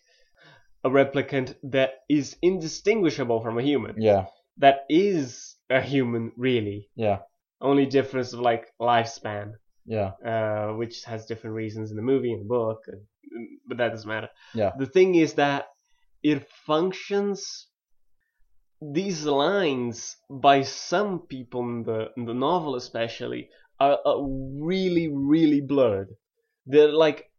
[0.84, 3.96] a replicant that is indistinguishable from a human.
[3.98, 4.26] yeah,
[4.58, 6.90] That is a human, really.
[6.94, 7.20] yeah,
[7.60, 12.42] Only difference of like lifespan, yeah, uh, which has different reasons in the movie and
[12.42, 12.96] the book, uh,
[13.68, 14.29] but that doesn't matter.
[14.55, 14.72] Yeah.
[14.79, 15.66] The thing is that
[16.22, 17.66] it functions.
[18.81, 23.48] These lines by some people in the in the novel, especially,
[23.81, 26.11] are, are really really blurred.
[26.66, 27.31] They're like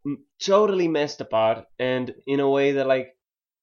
[0.44, 3.16] totally messed apart, and in a way that like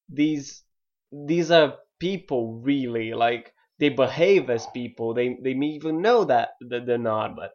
[0.07, 0.63] these
[1.11, 5.13] these are people really like they behave as people.
[5.13, 7.51] They they may even know that that they're not, but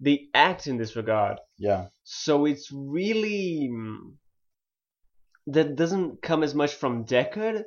[0.00, 1.38] they act in this regard.
[1.58, 4.14] yeah, So it's really mm,
[5.46, 7.64] that doesn't come as much from Deckard,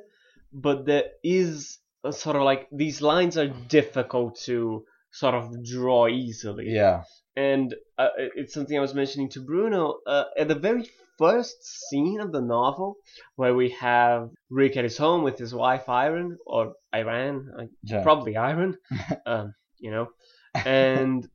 [0.52, 6.08] but there is a sort of like these lines are difficult to sort of draw
[6.08, 6.66] easily.
[6.68, 7.02] yeah,
[7.36, 12.20] And uh, it's something I was mentioning to Bruno uh, at the very first scene
[12.20, 12.96] of the novel,
[13.36, 18.36] where we have Rick at his home with his wife Iron or Iran, yeah, probably
[18.36, 18.76] Iron,
[19.26, 20.08] um, you know,
[20.54, 21.28] and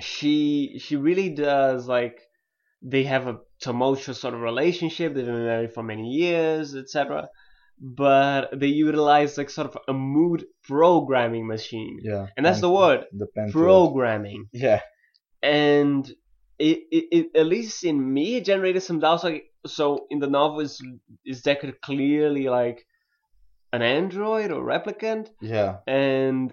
[0.00, 2.20] she she really does like
[2.80, 5.14] they have a tumultuous sort of relationship.
[5.14, 7.28] They've been married for many years, etc.
[7.80, 12.26] But they utilize like sort of a mood programming machine, yeah.
[12.36, 14.46] and that's the word The programming.
[14.52, 14.80] Yeah,
[15.42, 16.06] And
[16.58, 19.24] it, it, it at least in me it generated some doubts.
[19.24, 20.80] Like so in the novel is
[21.24, 22.84] is Deckard clearly like
[23.72, 25.30] an android or replicant?
[25.40, 26.52] yeah, and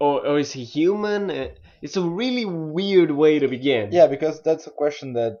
[0.00, 1.30] or, or is he human?
[1.30, 1.48] Uh,
[1.82, 2.44] It's a really
[2.78, 3.90] weird way to begin.
[3.92, 4.06] yeah.
[4.14, 5.38] Because that's a question that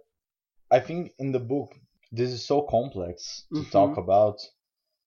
[0.70, 1.72] I think in the book
[2.12, 3.70] this is so complex to Mhm.
[3.70, 4.38] talk about.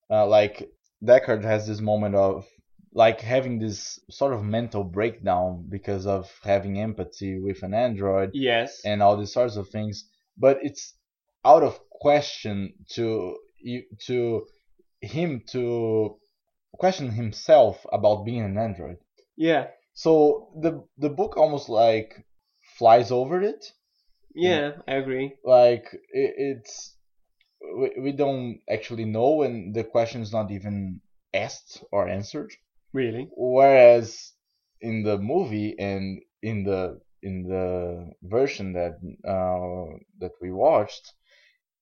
[0.10, 0.70] Uh, like
[1.04, 2.46] Deckard has this moment of
[2.94, 8.82] like having this sort of mental breakdown because of having empathy with an android Yes.
[8.86, 9.96] and all these sorts of things.
[10.38, 10.94] But it's
[11.46, 13.38] out of question to
[14.08, 14.46] to
[15.02, 16.20] him to
[16.78, 18.98] question himself about being an android.
[19.38, 19.68] yeah.
[19.94, 22.10] So the the book almost like
[22.78, 23.64] flies over it.
[24.36, 25.34] Yeah, I agree.
[25.44, 26.96] Like it, it's
[27.62, 31.02] we, we don't actually know, and the question is not even
[31.34, 32.52] asked or answered.
[32.94, 33.30] Really?
[33.36, 34.34] Whereas
[34.82, 41.14] in the movie and in the in the version that uh, that we watched,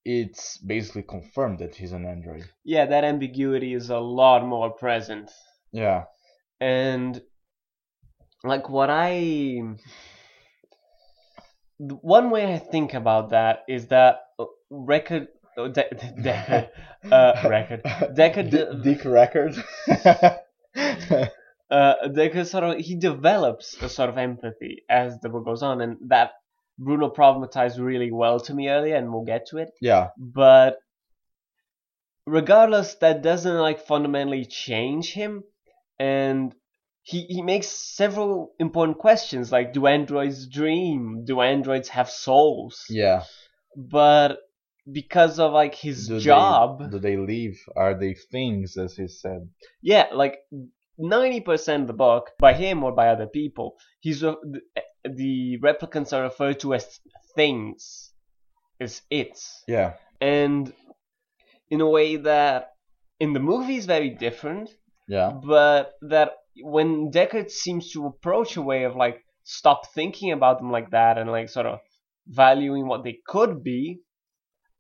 [0.06, 2.46] it's basically confirmed that he's an android.
[2.64, 5.32] Yeah, that ambiguity is a lot more present.
[5.72, 6.06] Yeah.
[6.60, 7.22] And
[8.44, 9.62] like what I
[11.80, 15.90] one way I think about that is that uh, record uh, de-
[16.22, 16.70] Deckard
[17.12, 19.56] uh, record Deckard D- Dick record.
[21.72, 25.80] uh, Deckard sort of he develops a sort of empathy as the book goes on,
[25.82, 26.32] and that
[26.78, 29.70] Bruno problematized really well to me earlier, and we'll get to it.
[29.82, 30.10] yeah.
[30.18, 30.80] But
[32.26, 35.44] regardless, that doesn't like fundamentally change him,
[35.98, 36.54] and
[37.12, 41.24] he he makes several important questions like do androids dream?
[41.30, 42.76] Do androids have souls?
[42.90, 43.24] Yeah.
[43.76, 44.38] But
[45.00, 47.58] because of like his Do job, They, do they leave?
[47.76, 49.42] Are they things, as he said?
[49.82, 50.36] yeah, like
[50.98, 53.68] ninety percent of the book by him or by other people,
[54.00, 54.82] he's re- the, eh,
[55.22, 56.86] the replicants are referred to as
[57.36, 58.12] things,
[58.80, 59.94] as its, Yeah.
[60.22, 60.74] and
[61.70, 62.74] in a way that
[63.20, 64.70] in the movie is very different,
[65.08, 65.30] Yeah.
[65.32, 66.30] but that
[66.64, 71.18] when Deckard seems to approach a way of like stop thinking about them like that
[71.18, 71.80] and like sort of
[72.28, 74.00] valuing what they could be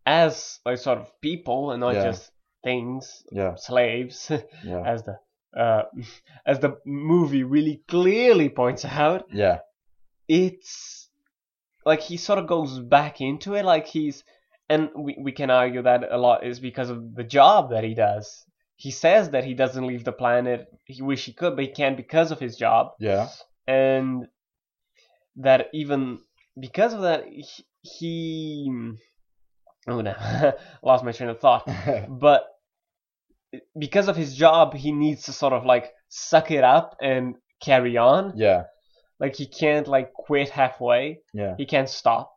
[0.05, 2.03] as like sort of people and not Yeah.
[2.11, 2.31] just
[2.63, 3.55] things, Yeah.
[3.55, 4.31] slaves,
[4.63, 4.83] Yeah.
[4.85, 5.17] as the
[5.57, 5.83] uh,
[6.45, 9.23] as the movie really clearly points out.
[9.31, 9.59] Yeah.
[10.27, 11.09] It's
[11.85, 14.23] like he sort of goes back into it, like he's,
[14.69, 17.95] and we we can argue that a lot is because of the job that he
[17.95, 18.45] does.
[18.85, 20.67] He says that he doesn't leave the planet.
[20.85, 23.27] He wish he could, but he can't because of his job, Yeah.
[23.67, 24.27] and
[25.35, 26.19] that even
[26.57, 27.45] because of that, he,
[27.81, 28.71] he
[29.87, 30.15] oh no,
[30.83, 31.67] lost my train of thought.
[32.09, 32.43] But
[33.77, 37.97] because of his job, he needs to sort of like suck it up and carry
[37.97, 38.33] on.
[38.37, 38.63] yeah.
[39.19, 41.19] Like he can't like quit halfway.
[41.33, 41.55] Yeah.
[41.57, 42.31] He can't stop.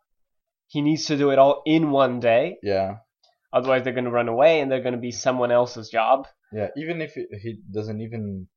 [0.67, 2.57] He needs to do it all in one day.
[2.63, 2.97] Yeah.
[3.53, 6.27] Otherwise, they're going to run away and they're going to be someone else's job.
[6.53, 6.69] Yeah.
[6.77, 8.49] Even if he doesn't even,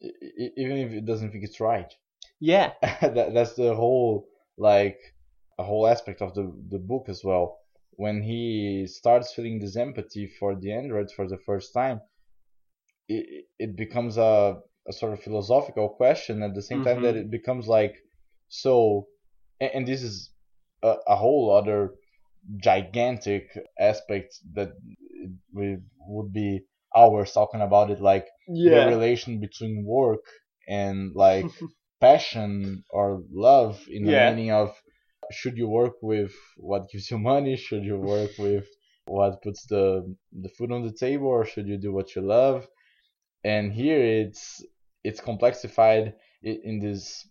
[0.00, 1.92] even if it doesn't think it's right.
[2.40, 4.26] Yeah, that, that's the whole
[4.58, 4.98] like
[5.58, 7.58] a whole aspect of the the book as well.
[7.96, 12.00] When he starts feeling this empathy for the androids for the first time,
[13.08, 17.20] it it becomes a a sort of philosophical question at the same time that Mhm.
[17.22, 17.94] it becomes like
[18.48, 19.06] so,
[19.60, 20.30] and, and this is
[20.82, 21.94] a, a whole other
[22.58, 24.70] gigantic aspect that
[25.52, 26.60] we would be
[26.96, 28.26] hours talking about it like
[28.64, 30.24] the relation between work
[30.68, 31.50] and like
[32.00, 34.14] passion or love in the Yeah.
[34.14, 34.80] meaning of
[35.32, 37.56] should you work with what gives you money?
[37.56, 38.66] Should you work with
[39.06, 41.28] what puts the the food on the table?
[41.28, 42.66] Or should you do what you love?
[43.44, 44.64] And here it's
[45.04, 47.26] it's complexified in this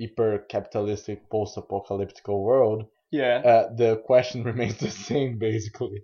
[0.00, 3.42] hyper capitalistic post apocalyptic world yeah.
[3.44, 6.02] uh, the question remains the same basically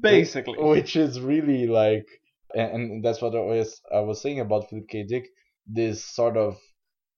[0.00, 0.56] Basically.
[0.58, 2.06] which is really like
[2.54, 5.02] and, that's what I was I was saying about Philip K.
[5.04, 5.26] Dick
[5.66, 6.58] this sort of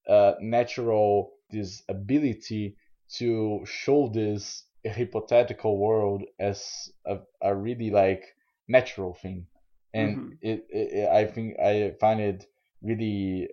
[0.09, 2.77] uh, natural this ability
[3.19, 8.25] to show this hypothetical world as a, a really like
[8.69, 9.47] natural thing
[9.95, 10.39] and Mhm.
[10.41, 12.47] it, it I think I find it
[12.83, 13.49] really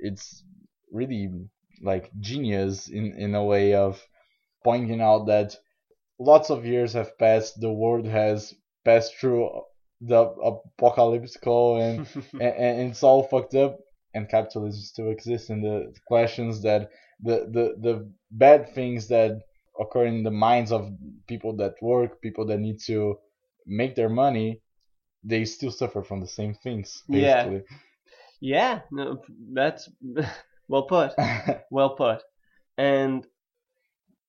[0.00, 0.44] it's
[0.90, 1.30] really
[1.82, 4.04] like genius in in a way of
[4.64, 5.56] pointing out that
[6.18, 9.50] lots of years have passed the world has passed through
[10.00, 10.24] the
[10.80, 13.78] apocalyptical and, and, and it's all fucked up
[14.14, 19.40] and capitalism still exists and the questions that the, the the bad things that
[19.80, 20.90] occur in the minds of
[21.28, 23.16] people that work people that need to
[23.66, 24.60] make their money
[25.24, 27.44] they still suffer from the same things Yeah.
[27.44, 27.62] basically
[28.40, 29.22] yeah, no,
[29.52, 29.88] that's
[30.68, 31.12] well put.
[31.70, 32.22] Well put.
[32.76, 33.26] And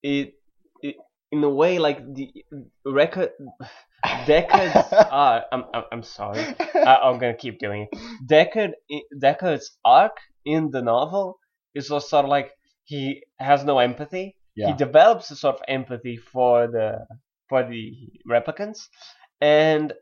[0.04, 0.34] it,
[0.82, 0.96] it
[1.32, 2.32] in a way like the
[2.86, 3.32] record
[4.28, 6.42] decades uh, I'm, I'm I'm sorry.
[6.76, 8.00] I, I'm gonna keep doing it.
[8.30, 8.74] Deckard
[9.20, 11.40] Deckard's arc in the novel
[11.74, 12.52] is just sort of like
[12.84, 14.36] he has no empathy.
[14.68, 17.08] He develops a sort of empathy for the
[17.50, 17.94] for the
[18.30, 18.82] replicants,
[19.42, 19.94] and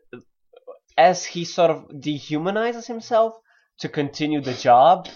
[0.98, 3.34] as he sort of dehumanizes himself
[3.78, 5.08] to continue the job,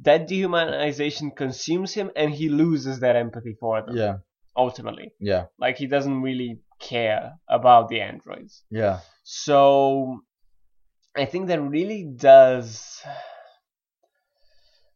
[0.00, 3.96] that dehumanization consumes him, and he loses that empathy for them.
[3.96, 4.14] yeah
[4.58, 8.64] Ultimately, yeah like he doesn't really care about the androids.
[8.70, 10.20] yeah So
[11.16, 13.00] I think that really does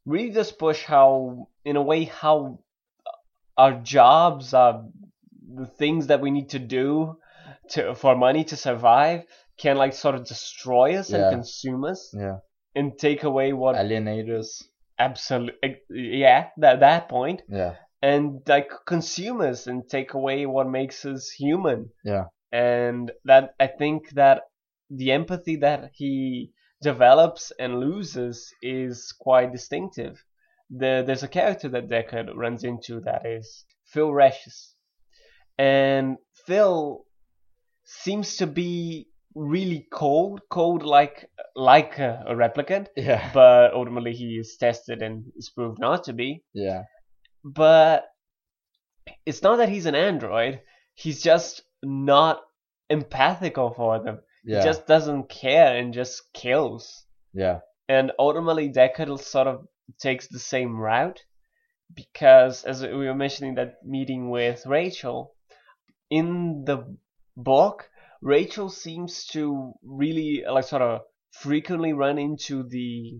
[0.05, 2.59] really does push how, in a way, how
[3.57, 4.85] our jobs are
[5.55, 7.17] the things that we need to do
[7.71, 9.25] to for money to survive
[9.59, 11.19] can like sort of destroy us Yeah.
[11.19, 12.39] and consume us Yeah.
[12.75, 14.63] and take away what Alienate us.
[14.99, 17.75] absolutely eh, yeah that that point Yeah.
[18.03, 22.25] And like consume us and take away what makes us human Yeah.
[22.51, 24.39] and that i think that
[24.91, 26.51] the empathy that he
[26.83, 30.15] develops and loses is quite distinctive
[30.81, 34.49] the, there's a character that Deckard runs into that is Phil Resch.
[35.59, 37.05] And Phil
[37.85, 43.31] seems to be really cold, cold like like a, a replicant, Yeah.
[43.35, 46.43] but ultimately he is tested and is proved not to be.
[46.55, 46.85] Yeah.
[47.45, 48.09] But
[49.27, 50.61] it's not that he's an android,
[50.95, 52.41] he's just not
[52.91, 54.21] empathical for them.
[54.45, 54.59] Yeah.
[54.59, 57.05] He just doesn't care and just kills.
[57.33, 57.61] yeah.
[57.89, 59.67] And ultimately, Deckard sort of
[60.01, 61.21] takes the same route
[61.95, 65.35] because, as we were mentioning that meeting with Rachel,
[66.09, 66.97] in the
[67.37, 67.91] book,
[68.23, 71.01] Rachel seems to really like sort of
[71.33, 73.19] frequently run into the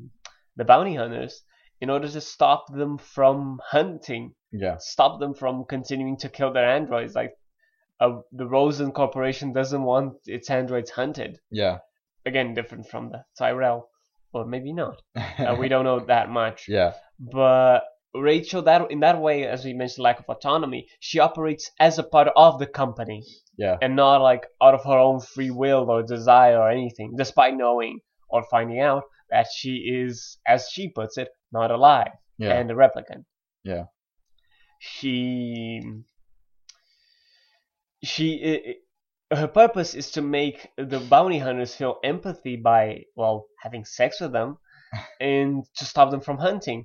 [0.57, 1.43] the bounty hunters
[1.83, 4.25] in order to stop them from hunting,
[4.65, 4.77] Yeah.
[4.79, 7.15] stop them from continuing to kill their androids.
[7.21, 7.33] Like
[8.01, 11.39] uh, the Rosen Corporation doesn't want its androids hunted.
[11.51, 11.79] Yeah.
[12.25, 13.89] Again, different from the Tyrell,
[14.33, 14.97] or maybe not.
[15.39, 16.59] Uh, we don't know that much.
[16.69, 16.93] yeah.
[17.19, 17.81] But
[18.15, 22.03] Rachel, that in that way, as we mentioned, lack of autonomy, she operates as a
[22.15, 23.21] part of the company
[23.65, 23.77] Yeah.
[23.83, 27.95] and not like out of her own free will or desire or anything, despite knowing
[28.29, 32.55] or finding out that she is, as she puts it, not alive Yeah.
[32.59, 33.25] and a replicant.
[33.65, 33.85] Yeah.
[34.79, 35.81] She
[38.03, 38.75] she i i
[39.41, 44.33] her purpose is to make the bounty hunters feel empathy by well having sex with
[44.33, 44.59] them
[45.21, 46.85] and to stop them from hunting.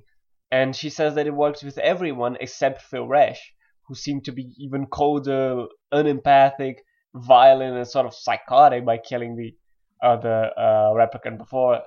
[0.50, 3.42] And she says that it works with everyone except Phil Resch,
[3.86, 6.76] who seemed to be even colder, unempathic,
[7.14, 9.54] violent, and sort of psychotic by killing the
[10.02, 11.82] other uh, replicant before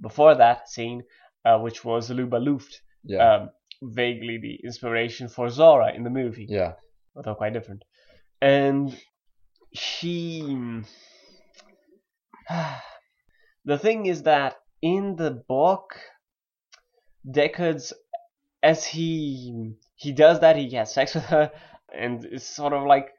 [0.00, 1.02] before that scene,
[1.44, 3.34] uh, which was Luba Luft, Yeah.
[3.34, 3.50] um,
[3.82, 6.72] vaguely the inspiration for Zhora in the movie yeah.
[7.16, 7.84] although quite different.
[8.40, 8.96] And
[9.74, 10.42] she.
[13.64, 15.98] the thing is that in the book,
[17.28, 17.92] Deckard's
[18.62, 21.50] as he he does that, he has sex with her,
[21.94, 23.10] and it's sort of like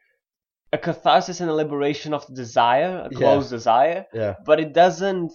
[0.73, 3.17] a catharsis and a liberation of desire, a Yeah.
[3.17, 4.05] closed desire.
[4.13, 4.35] Yeah.
[4.45, 5.33] But it doesn't.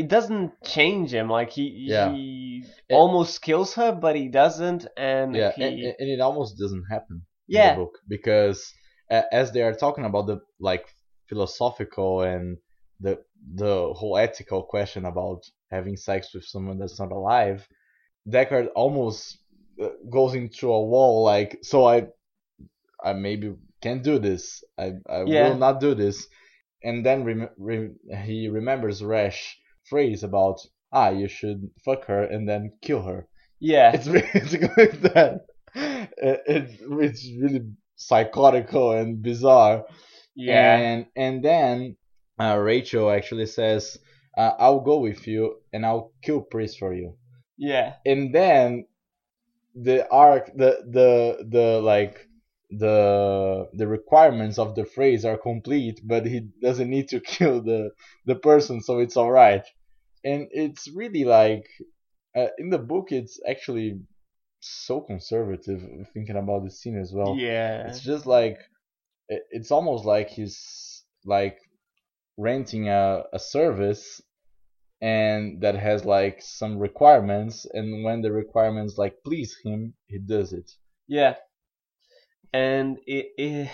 [0.00, 1.28] It doesn't change him.
[1.38, 2.10] Like he Yeah.
[2.12, 2.24] he
[2.88, 5.50] It- almost kills her, but he doesn't, and Yeah.
[5.56, 7.16] he, And, and it almost doesn't happen.
[7.48, 8.58] yeah, in the book because
[9.14, 10.38] uh, as they are talking about the
[10.70, 10.86] like
[11.30, 12.58] philosophical and
[13.04, 13.12] the
[13.62, 17.66] the whole ethical question about having sex with someone that's not alive,
[18.34, 19.38] Deckard almost
[19.82, 21.98] uh, goes into a wall like so I
[23.02, 25.42] I maybe can't do this I I Yeah.
[25.50, 26.26] will not do this
[26.82, 29.40] and then rem- rem- he remembers Resch
[29.90, 30.60] phrase about
[30.92, 33.28] ah you should fuck her and then kill her
[33.60, 35.46] yeah, it's really it's like that.
[35.74, 37.62] It, it's really
[37.96, 39.84] psychotical and bizarre.
[40.34, 40.76] yeah.
[40.76, 41.96] And and then
[42.40, 43.98] uh, Rachel actually says,
[44.36, 47.16] uh, "I'll go with you and I'll kill Pris for you."
[47.56, 48.86] Yeah, And then
[49.74, 52.28] the arc, the the the like
[52.70, 57.90] the the requirements of the phrase are complete, but he doesn't need to kill the
[58.26, 59.64] the person, so it's all right.
[60.24, 61.66] And it's really like
[62.36, 64.00] uh, in the book, it's actually
[64.60, 65.82] so conservative.
[66.12, 68.58] Thinking about the scene as well, yeah, it's just like
[69.28, 71.58] it's almost like he's like
[72.36, 74.22] renting a, a service
[75.00, 80.52] and that has like some requirements and when the requirements like please him he does
[80.52, 80.70] it
[81.08, 81.34] yeah.
[82.52, 83.70] And it, it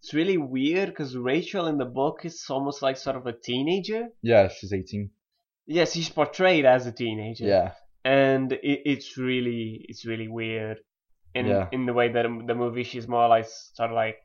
[0.00, 4.08] it's really weird because Rachel in the book is almost like sort of a teenager.
[4.20, 5.10] yeah she's 18
[5.66, 7.46] Yes, he's portrayed as a teenager.
[7.46, 7.72] yeah
[8.06, 10.78] and it, it's really it's really weird
[11.34, 11.68] in Yeah.
[11.72, 14.18] in the way that the movie she's more like sort of like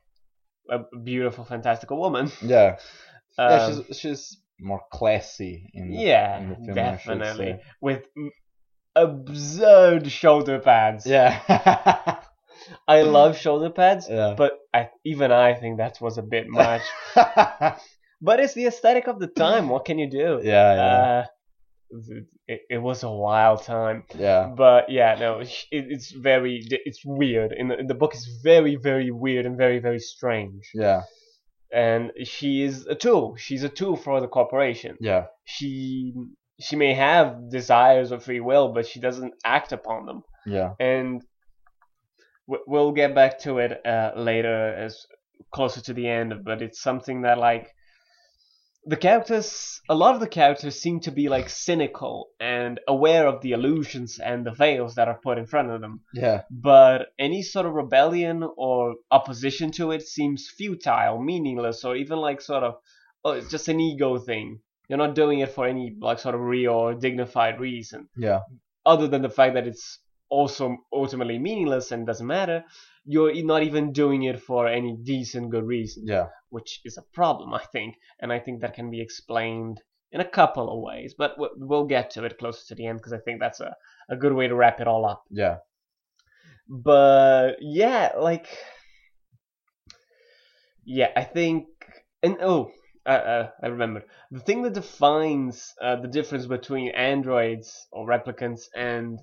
[0.70, 2.30] a beautiful fantastical woman.
[2.42, 2.76] yeah
[3.38, 4.22] yeah Um, she's she's
[4.60, 8.02] more classy in the, yeah, in the film definitely with
[8.94, 11.06] absurd shoulder pads.
[11.06, 11.40] yeah
[12.86, 16.82] I love shoulder pads, yeah but I, even I think that was a bit much.
[18.20, 19.68] but it's the aesthetic of the time.
[19.68, 20.40] What can you do?
[20.44, 21.24] yeah yeah Uh,
[22.46, 24.04] it, it was a wild time.
[24.16, 27.52] yeah But yeah, no, it, it's very, it's weird.
[27.52, 30.70] In the, in the book, is very, very weird and very, very strange.
[30.74, 31.02] yeah
[31.72, 33.36] And she is a tool.
[33.36, 34.96] She's a tool for the corporation.
[35.00, 36.12] yeah She
[36.60, 40.20] she may have desires or free will, but she doesn't act upon them.
[40.44, 40.70] Yeah.
[40.78, 41.22] And
[42.48, 45.06] w- we'll get back to it uh, later as
[45.54, 47.68] closer to the end, but it's something that like
[48.86, 53.40] the characters a lot of the characters seem to be like cynical and aware of
[53.42, 56.42] the illusions and the veils that are put in front of them Yeah.
[56.50, 62.40] but any sort of rebellion or opposition to it seems futile meaningless or even like
[62.40, 62.74] sort of
[63.24, 66.40] oh it's just an ego thing you're not doing it for any like sort of
[66.40, 68.40] real or dignified reason Yeah.
[68.86, 69.98] other than the fact that it's
[70.30, 72.64] also ultimately meaningless and doesn't matter
[73.04, 76.26] you're not even doing it for any decent good reason Yeah.
[76.50, 79.80] which is a problem, I think, and I think that can be explained
[80.12, 81.14] in a couple of ways.
[81.16, 83.74] But we'll get to it closer to the end because I think that's a,
[84.10, 85.22] a good way to wrap it all up.
[85.30, 85.56] Yeah.
[86.68, 88.46] But yeah, like,
[90.84, 91.66] yeah, I think,
[92.22, 92.70] and oh,
[93.06, 98.62] uh, uh, I remember the thing that defines uh, the difference between androids or replicants
[98.76, 99.18] and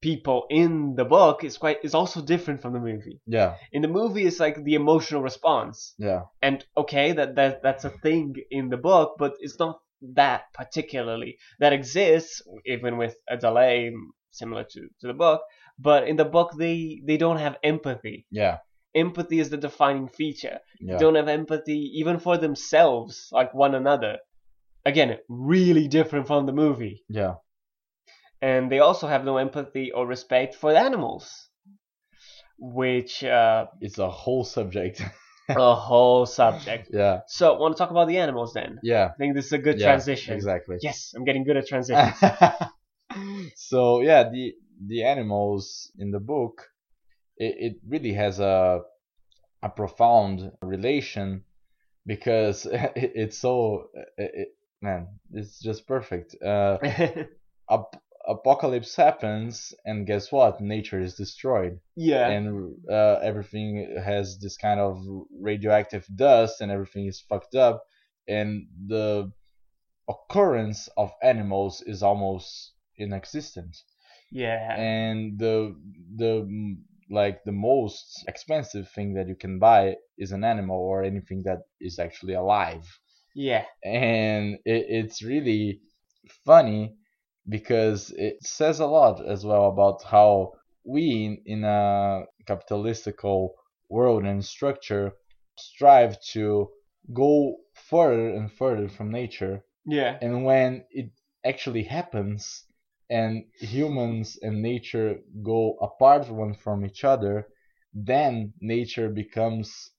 [0.00, 3.20] people in the book is quite is also different from the movie.
[3.26, 3.56] Yeah.
[3.72, 6.22] In the movie, it's like the emotional response Yeah.
[6.42, 9.78] and okay that, that that's a thing in the book but it's not
[10.14, 13.92] that particularly that exists even with a delay
[14.30, 15.42] similar to, to the book
[15.78, 18.58] but in the book they they don't have empathy Yeah.
[18.94, 20.92] empathy is the defining feature Yeah.
[20.96, 24.18] they don't have empathy even for themselves like one another
[24.86, 27.34] again really different from the movie Yeah.
[28.42, 31.48] And they also have no empathy or respect for the animals
[32.58, 35.02] which uh, It's a whole subject.
[35.48, 37.20] a whole subject yeah.
[37.26, 39.06] so want to talk about the animals then Yeah.
[39.06, 40.34] I think this is a good Yeah, transition.
[40.34, 40.76] Exactly.
[40.80, 42.16] Yes, I'm getting good at transitions.
[43.56, 44.54] so yeah, the
[44.86, 46.68] the animals in the book,
[47.36, 48.80] it, it really has a
[49.62, 51.44] a profound relation
[52.06, 54.48] because it, it's so it,
[54.80, 56.36] man, it's just perfect.
[56.42, 56.78] Uh,
[57.70, 58.00] ap-
[58.30, 60.60] apocalypse happens, and guess what?
[60.60, 62.28] Nature is destroyed, yeah.
[62.28, 65.04] and uh, everything has this kind of
[65.40, 67.84] radioactive dust, and everything is fucked up,
[68.28, 69.32] and the
[70.08, 73.76] occurrence of animals is almost inexistent
[74.30, 74.74] yeah.
[74.76, 75.74] and the
[76.16, 76.76] the
[77.10, 81.62] like the most expensive thing that you can buy is an animal or anything that
[81.80, 82.86] is actually alive
[83.34, 83.64] yeah.
[83.84, 85.80] and it, it's really
[86.44, 86.94] funny
[87.50, 90.52] because it says a lot as well about how
[90.84, 93.54] we in, a capitalistical
[93.90, 95.12] world and structure
[95.58, 96.68] strive to
[97.12, 100.18] go further and further from nature Yeah.
[100.22, 101.10] and when it
[101.44, 102.64] actually happens
[103.10, 107.48] and humans and nature go apart one from each other
[107.94, 109.90] then nature becomes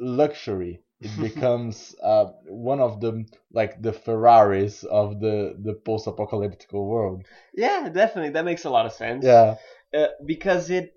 [0.00, 7.24] luxury it becomes uh, one of the like the ferraris of the the post-apocalyptic world
[7.54, 8.30] Yeah, definitely.
[8.30, 9.24] That makes a lot of sense.
[9.24, 9.56] yeah
[9.94, 10.92] Uh, because it,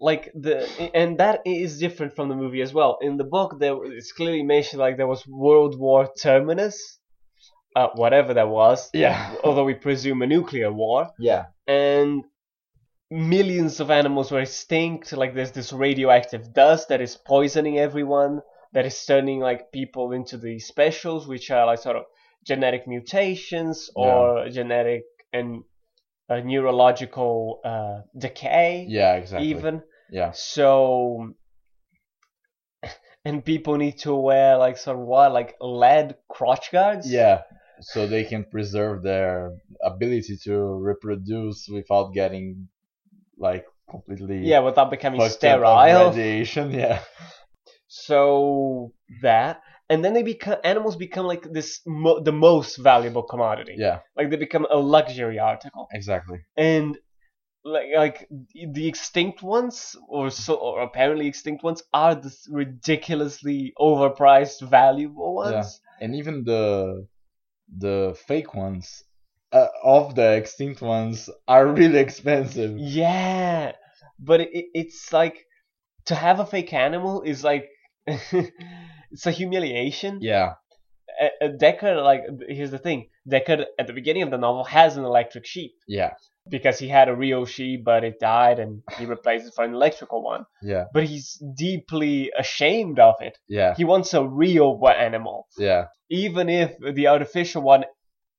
[0.00, 2.98] like the, and that is different from the movie as well.
[3.00, 6.98] In the book, there it's clearly mentioned like there was World War Terminus,
[7.76, 8.90] uh, whatever that was.
[8.92, 12.24] yeah Although we presume a nuclear war, yeah and
[13.10, 15.12] millions of animals were extinct.
[15.12, 18.40] Like there's this radioactive dust that is poisoning everyone,
[18.72, 22.04] that is turning like people into the specials, which are like sort of
[22.46, 25.02] genetic mutations or genetic
[25.32, 25.62] and
[26.28, 29.82] uh, neurological uh, decay, yeah exactly even.
[30.10, 31.34] yeah So.
[33.24, 37.08] And people need to wear like sort of what, like lead crotch guards.
[37.10, 37.42] yeah
[37.80, 39.52] so they can preserve their
[39.82, 42.68] ability to reproduce without getting
[43.38, 46.10] like completely Yeah, without becoming fucked up of sterile.
[46.10, 47.00] radiation yeah
[47.94, 53.74] So that, and then they become animals become like this mo- the most valuable commodity.
[53.76, 56.96] yeah Like they become a luxury article, exactly and
[57.64, 58.28] like like
[58.76, 65.52] the extinct ones, or so, or apparently extinct ones, are the ridiculously overpriced, valuable ones.
[65.90, 66.04] Yeah.
[66.06, 67.06] and even the
[67.84, 69.04] the fake ones
[69.52, 73.72] uh, of the extinct ones are really expensive Yeah,
[74.18, 75.44] but it, it, it's like
[76.06, 77.68] to have a fake animal is like
[78.06, 80.18] it's a humiliation.
[80.20, 80.54] yeah.
[81.20, 84.96] A, a Deckard, like here's the thing, Deckard at the beginning of the novel has
[84.96, 85.72] an electric sheep.
[85.86, 86.12] yeah.
[86.48, 89.74] Because he had a real sheep, but it died, and he replaced it for an
[89.74, 90.44] electrical one.
[90.60, 90.86] yeah.
[90.92, 93.38] But he's deeply ashamed of it.
[93.48, 93.74] yeah.
[93.76, 95.84] He wants a real animal, yeah.
[96.10, 97.84] Even if the artificial one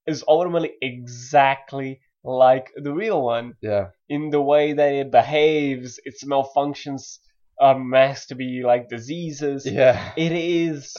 [0.06, 3.54] is ultimately exactly like the real one.
[3.62, 3.88] Yeah.
[4.10, 7.20] In the way that it behaves, its malfunctions
[7.60, 9.66] are masked to be like diseases.
[9.66, 10.96] yeah It is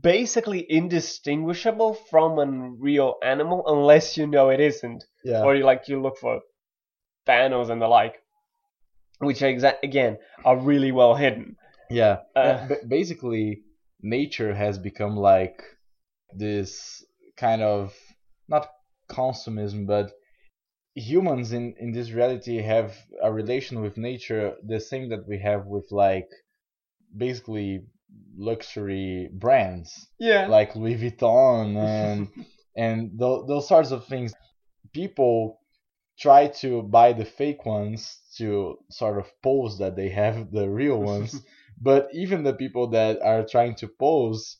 [0.00, 2.46] basically indistinguishable from a
[2.78, 5.42] real animal unless you know it isn't, Yeah.
[5.44, 6.40] or you like you look for
[7.26, 8.14] panels and the like,
[9.18, 11.56] which are exa- again are really well hidden.
[11.90, 12.18] Yeah.
[12.36, 13.62] Uh, Uh, basically,
[14.00, 15.62] nature has become like
[16.34, 17.04] this
[17.36, 17.94] kind of
[18.48, 18.68] not
[19.10, 20.10] consumism, but
[20.98, 25.66] humans in in this reality have a relation with nature the same that we have
[25.66, 26.28] with like
[27.16, 27.82] basically
[28.36, 30.46] luxury brands Yeah.
[30.46, 32.28] like Louis Vuitton and
[32.76, 34.32] and tho- those sorts of things.
[34.92, 35.60] People
[36.18, 40.98] try to buy the fake ones to sort of pose that they have the real
[41.14, 41.40] ones,
[41.80, 44.58] but even the people that are trying to pose,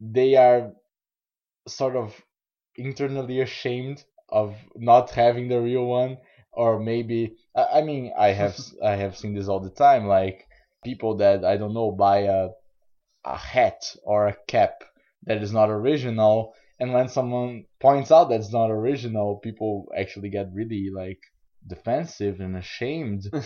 [0.00, 0.72] they are
[1.68, 2.14] sort of
[2.76, 6.18] internally ashamed of not having the real one,
[6.52, 10.46] or maybe I, I mean I have I have seen this all the time, like
[10.84, 12.48] people that I don't know buy a
[13.24, 14.84] a hat or a cap
[15.24, 20.52] that is not original and when someone points out that's not original people actually get
[20.52, 21.18] really like
[21.66, 23.24] defensive and ashamed.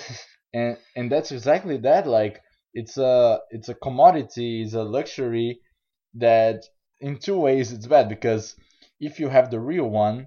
[0.52, 2.40] And and that's exactly that like
[2.74, 5.60] it's a it's a commodity it's a luxury
[6.14, 6.64] that
[7.00, 8.56] in two ways it's bad because
[8.98, 10.26] if you have the real one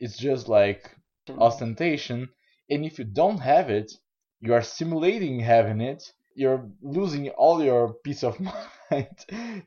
[0.00, 0.90] it's just like
[1.38, 2.28] ostentation
[2.68, 3.92] and if you don't have it
[4.40, 6.02] you are simulating having it
[6.34, 8.38] you're losing all your peace of
[8.90, 9.08] mind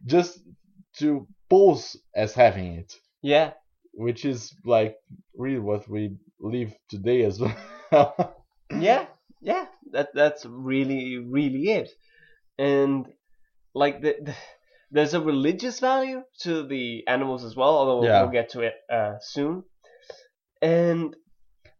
[0.05, 0.39] just
[0.97, 2.93] to pose as having it.
[3.21, 3.51] Yeah.
[3.93, 4.95] which is like
[5.38, 7.55] really what we live today as well.
[8.71, 9.05] Yeah
[9.41, 9.65] yeah.
[9.91, 11.89] That that's really really it.
[12.57, 13.05] And
[13.75, 14.36] like the, the
[14.91, 18.21] there's a religious value to the animals as well although Yeah.
[18.21, 19.63] we'll get to it uh, soon
[20.64, 21.16] and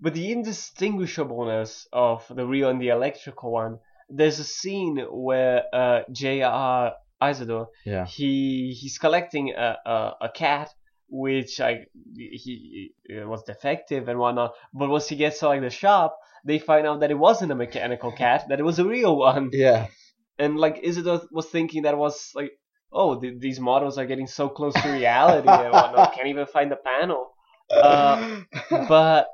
[0.02, 3.80] with the indistinguishableness of the real and the electrical one
[4.10, 6.94] there's a scene where uh, J.R.
[7.22, 8.06] Isidore yeah.
[8.06, 10.70] he he's collecting a, a, a cat
[11.10, 14.54] which like he, was defective and whatnot.
[14.74, 17.56] But once he gets to like the shop they find out that it wasn't a
[17.56, 19.50] mechanical cat that it was a real one.
[19.54, 19.88] Yeah.
[20.40, 22.52] And like Isidore was thinking that it was like
[22.92, 26.72] oh th- these models are getting so close to reality and whatnot can't even find
[26.72, 27.33] the panel
[27.82, 28.44] Uh,
[28.88, 29.28] but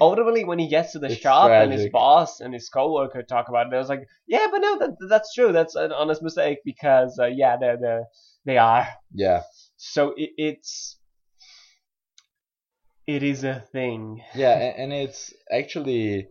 [0.00, 3.48] ultimately when he gets to the It's shop and his boss and his coworker talk
[3.48, 5.52] about it I was like yeah but no that, that's true.
[5.52, 8.04] That's an honest mistake because uh, yeah they're, they're
[8.44, 8.88] they are.
[9.12, 9.42] Yeah.
[9.76, 10.98] So it, it's
[13.06, 14.22] it is a thing.
[14.34, 16.28] Yeah a- and it's actually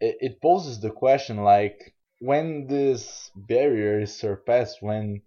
[0.00, 5.22] it, it poses the question like when this barrier is surpassed when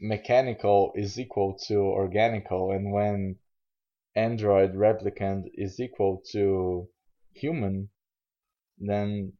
[0.00, 3.36] mechanical is equal to organical and when
[4.16, 6.88] android replicant is equal to
[7.32, 7.88] human
[8.78, 9.32] then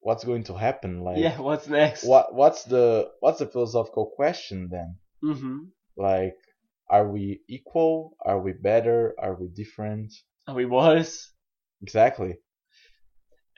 [0.00, 1.02] what's going to happen?
[1.02, 2.04] Like yeah what's next?
[2.04, 4.96] what what's the what's the philosophical question then?
[5.22, 5.58] Mm-hmm.
[5.96, 6.36] Like
[6.88, 8.16] are we equal?
[8.24, 9.14] Are we better?
[9.18, 10.12] Are we different?
[10.46, 11.32] Oh he was
[11.82, 12.36] exactly.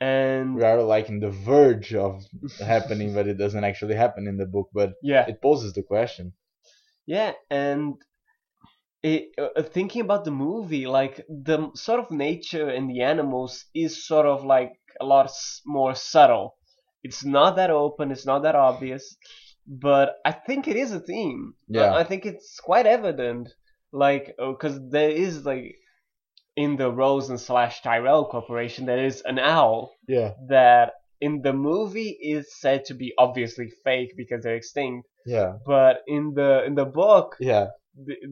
[0.01, 2.23] And we are like in the verge of
[2.61, 5.27] happening but it doesn't actually happen in the book but yeah.
[5.29, 6.33] it poses the question.
[7.07, 7.95] Yeah, and
[9.03, 14.07] it, uh, thinking about the movie, like the sort of nature in the animals is
[14.07, 16.57] sort of like a lot s- more subtle.
[17.05, 19.17] It's not that open, it's not that obvious,
[19.67, 21.55] but I think it is a theme.
[21.71, 21.95] I- Yeah.
[21.95, 23.49] I, think it's quite evident,
[23.93, 25.77] like because there is like
[26.57, 32.19] in the Rosen slash Tyrell Corporation there is an owl yeah that in the movie
[32.21, 36.85] is said to be obviously fake because they're extinct, yeah but in the in the
[36.85, 37.67] book yeah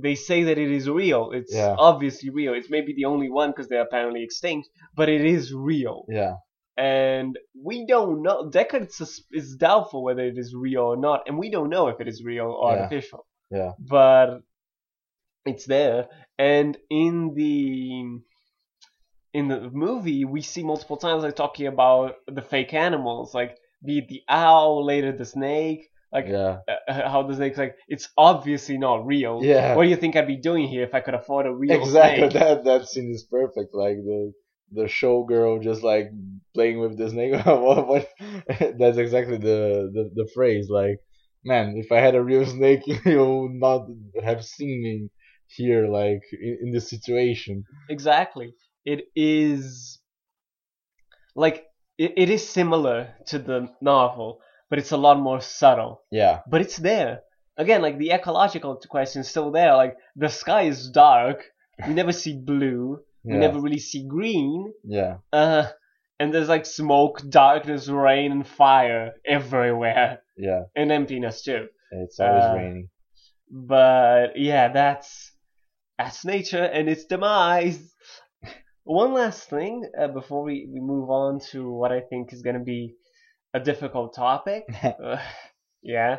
[0.02, 1.32] they say that it is real.
[1.32, 1.74] It's Yeah.
[1.78, 2.54] obviously real.
[2.54, 6.04] It's maybe the only one because they're apparently extinct, but it is real.
[6.08, 6.34] yeah
[6.78, 7.38] And
[7.68, 8.38] we don't know.
[8.50, 8.88] Deckard
[9.40, 12.22] is doubtful whether it is real or not, and we don't know if it is
[12.22, 12.82] real or Yeah.
[12.82, 13.22] artificial.
[13.50, 13.72] Yeah.
[13.78, 14.40] But
[15.46, 16.08] it's there,
[16.38, 18.20] and in the
[19.32, 23.98] in the movie we see multiple times like talking about the fake animals, like be
[23.98, 25.82] it the owl, later the snake.
[26.16, 26.58] Like yeah
[26.88, 29.40] uh, how the snake's like, it's obviously not real.
[29.42, 29.74] Yeah.
[29.74, 32.30] What do you think I'd be doing here if I could afford a real exactly
[32.30, 32.40] snake?
[32.40, 34.32] that that scene is perfect like the
[34.72, 36.06] the showgirl just like
[36.54, 38.08] playing with the snake what, what
[38.78, 40.98] that's exactly the, the the phrase like
[41.44, 43.86] man if i had a real snake you would not
[44.24, 45.08] have seen me
[45.46, 48.54] here like in, in this situation Exactly.
[48.84, 49.98] It is
[51.34, 51.64] like
[51.98, 56.02] it, it is similar to the novel, but it's a lot more subtle.
[56.10, 57.20] yeah But it's there.
[57.58, 59.74] Again, like the ecological question is still there.
[59.76, 61.44] Like the sky is dark.
[61.86, 63.00] We never see blue.
[63.24, 64.72] We yeah never really see green.
[64.84, 65.64] yeah Uh,
[66.18, 71.66] and there's like smoke, darkness, rain, and fire everywhere, yeah and emptiness too.
[71.90, 72.88] it's always Uh, raining
[73.50, 75.32] But yeah, that's
[75.98, 77.80] that's nature and its demise.
[78.84, 82.58] One last thing uh, before we, we move on to what I think is going
[82.58, 82.94] to be
[83.56, 84.64] a difficult topic.
[84.84, 85.16] Uh,
[85.82, 86.18] yeah,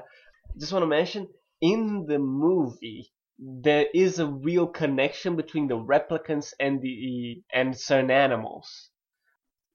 [0.59, 1.27] just want to mention
[1.61, 8.11] in the movie there is a real connection between the replicants and the and certain
[8.11, 8.89] animals.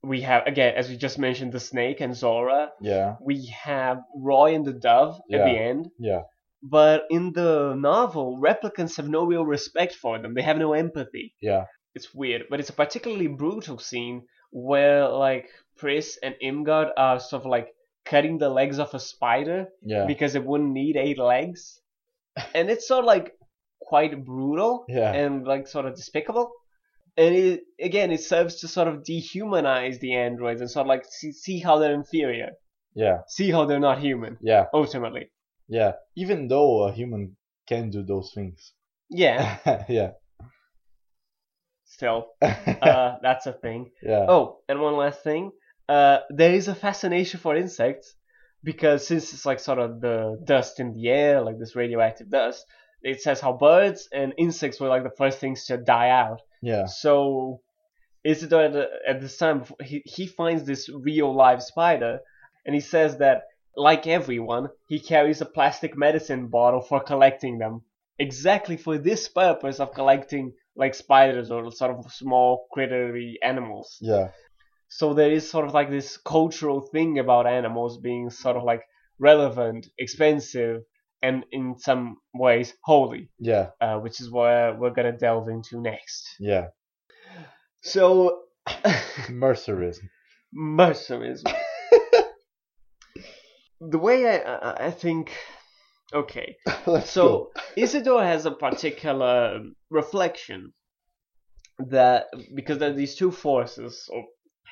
[0.02, 2.70] We have again, as we just mentioned, the snake and Zhora.
[2.80, 5.90] Yeah, We have Roy and the dove at the end.
[5.98, 6.22] yeah,
[6.60, 10.34] But in the novel, replicants have no real respect for them.
[10.34, 11.36] They have no empathy.
[11.40, 17.18] yeah, It's weird, but it's a particularly brutal scene where like Pris and Irmgard are
[17.18, 17.68] sort of like
[18.05, 21.80] cutting the legs off a spider yeah, because it wouldn't need eight legs,
[22.55, 23.32] and it's sort of like
[23.80, 26.53] quite brutal yeah, and like sort of despicable.
[27.16, 31.05] And it, again, it serves to sort of dehumanize the androids and sort of like
[31.05, 32.53] see, see how they're inferior,
[32.94, 35.30] yeah, see how they're not human yeah, ultimately.
[35.68, 35.92] yeah.
[36.16, 37.36] Even though a human
[37.68, 38.72] can do those things.
[39.11, 40.12] Yeah, yeah.
[42.03, 43.90] Still, uh, that's a thing.
[44.03, 44.26] yeah.
[44.28, 45.53] Oh, and one last thing.
[45.88, 48.14] Uh, there is a fascination for insects
[48.64, 52.64] because since it's like sort of the dust in the air, like this radioactive dust,
[53.03, 56.40] it says how birds and insects were like the first things to die out.
[56.61, 56.86] Yeah.
[56.86, 57.61] So
[58.24, 62.20] Isidore at, the, at this time he he finds this real live spider,
[62.64, 63.42] and he says that
[63.76, 67.82] like everyone, he carries a plastic medicine bottle for collecting them,
[68.18, 73.98] exactly for this purpose of collecting like spiders or sort of small crittery animals.
[74.00, 74.28] Yeah.
[74.88, 78.82] So there is sort of like this cultural thing about animals being sort of like
[79.18, 80.82] relevant, expensive,
[81.22, 83.68] and in some ways holy, Yeah.
[83.80, 86.36] uh, which is where we're gonna delve into next.
[86.40, 86.68] Yeah.
[87.80, 88.42] So,
[89.28, 90.08] Mercerism.
[90.54, 91.52] mercerism.
[93.80, 95.32] the way I, I, I think,
[96.12, 96.56] okay,
[97.04, 99.60] so Isidore has a particular
[99.90, 100.72] reflection
[101.78, 104.24] that because there are these two forces or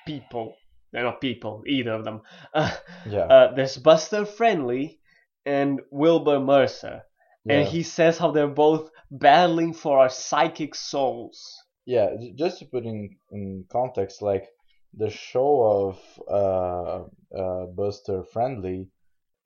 [0.07, 0.55] people,
[0.93, 2.23] they're not people, either of them.
[2.55, 2.71] Uh.
[3.07, 3.21] Yeah.
[3.21, 4.99] uh, there's Buster Friendly
[5.47, 7.03] and Wilbur Mercer,
[7.45, 7.55] yeah.
[7.55, 11.57] and he says how they're both battling for our psychic souls.
[11.87, 12.11] yeah.
[12.37, 14.47] Just to put in in context, like
[14.95, 18.89] the show of uh, uh, Buster Friendly,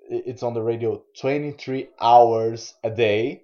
[0.09, 3.43] it's on the radio 23 hours a day,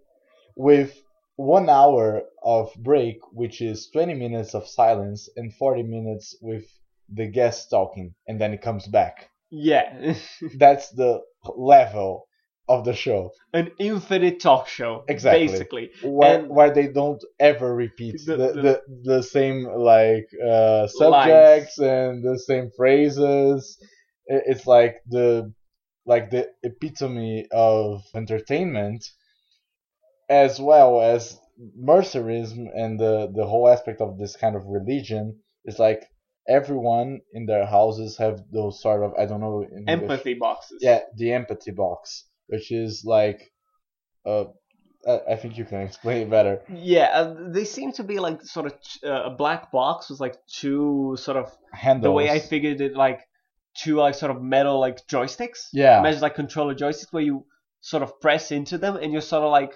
[0.57, 1.01] with
[1.37, 6.65] one hour of break, which is 20 minutes of silence and 40 minutes with
[7.13, 9.29] the guest talking, and then it comes back.
[9.51, 10.15] Yeah,
[10.59, 11.21] That's the
[11.57, 12.27] level
[12.69, 13.33] of the show.
[13.53, 15.47] an infinite talk show, Exactly.
[15.49, 15.91] basically.
[16.05, 18.81] where, And- where they don't ever repeat The- the, the- the,
[19.17, 23.77] the, same like uh, subjects and the same phrases
[24.27, 25.53] it's like the
[26.07, 29.05] like the epitome of entertainment
[30.29, 31.39] as well as
[31.79, 36.07] mercerism and the the whole aspect of this kind of religion is like
[36.49, 40.79] everyone in their houses have those sort of i don't know English- Empathy boxes.
[40.81, 43.53] yeah the empathy box which is like
[44.27, 44.45] uh
[45.29, 46.61] I think you can explain it better.
[46.71, 50.37] Yeah, uh, they seem to be like sort of uh, a black box with like
[50.47, 52.03] two sort of Handles.
[52.03, 53.21] the way I figured it like
[53.83, 55.69] two like sort of metal like joysticks.
[55.73, 55.99] Yeah.
[56.01, 57.45] Imagine like controller joysticks where you
[57.81, 59.73] sort of press into them and you're sort of like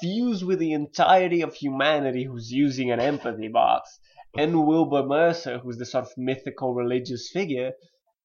[0.00, 3.98] fused with the entirety of humanity who's using an empathy box.
[4.38, 7.72] And Wilbur Mercer, who's the sort of mythical religious figure,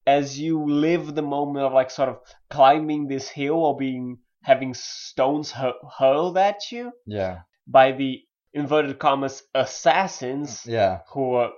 [0.06, 2.18] as you live the moment of like sort of
[2.50, 7.40] climbing this hill or being having stones hur- hurled at you Yeah.
[7.66, 8.20] by the
[8.52, 10.98] inverted commas assassins Yeah.
[11.12, 11.50] who are,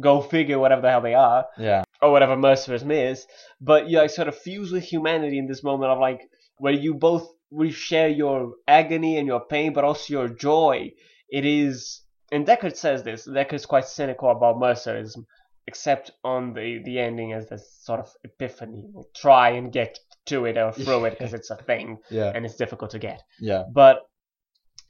[0.00, 1.84] go figure whatever the hell they are Yeah.
[2.04, 3.26] Or whatever mercerism is
[3.60, 6.20] but you like sort of fuse with humanity in this moment of like
[6.58, 10.90] where you both we share your agony and your pain but also your joy
[11.28, 12.02] it is
[12.32, 15.24] and Deckard says this Deckard's quite cynical about mercerism
[15.66, 20.44] except on the the ending as this sort of epiphany we'll try and get to
[20.44, 22.32] it or through it because it's a thing Yeah.
[22.34, 23.64] and it's difficult to get Yeah.
[23.72, 24.00] but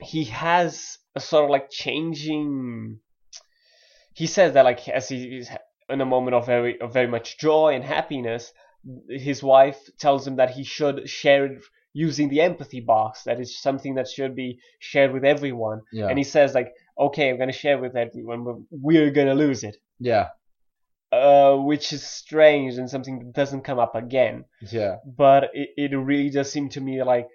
[0.01, 2.99] he has a sort of like changing
[4.15, 5.45] he says that like as he
[5.89, 8.53] in a moment of very of very much joy and happiness
[9.09, 11.63] his wife tells him that he should share it
[11.93, 16.09] using the empathy box that is something that should be shared with everyone Yeah.
[16.09, 19.35] and he says like okay i'm going to share with everyone but we're going to
[19.35, 20.29] lose it yeah.
[21.13, 24.97] uh, which is strange and something that doesn't come up again Yeah.
[25.05, 27.29] but it, it really does seem to me like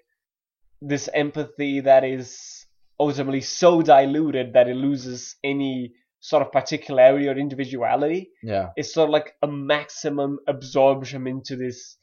[0.82, 2.66] this empathy that is
[2.98, 8.30] ultimately so diluted that it loses any sort of particularity or individuality.
[8.42, 8.70] Yeah.
[8.76, 11.96] It's sort of like a maximum absorption into this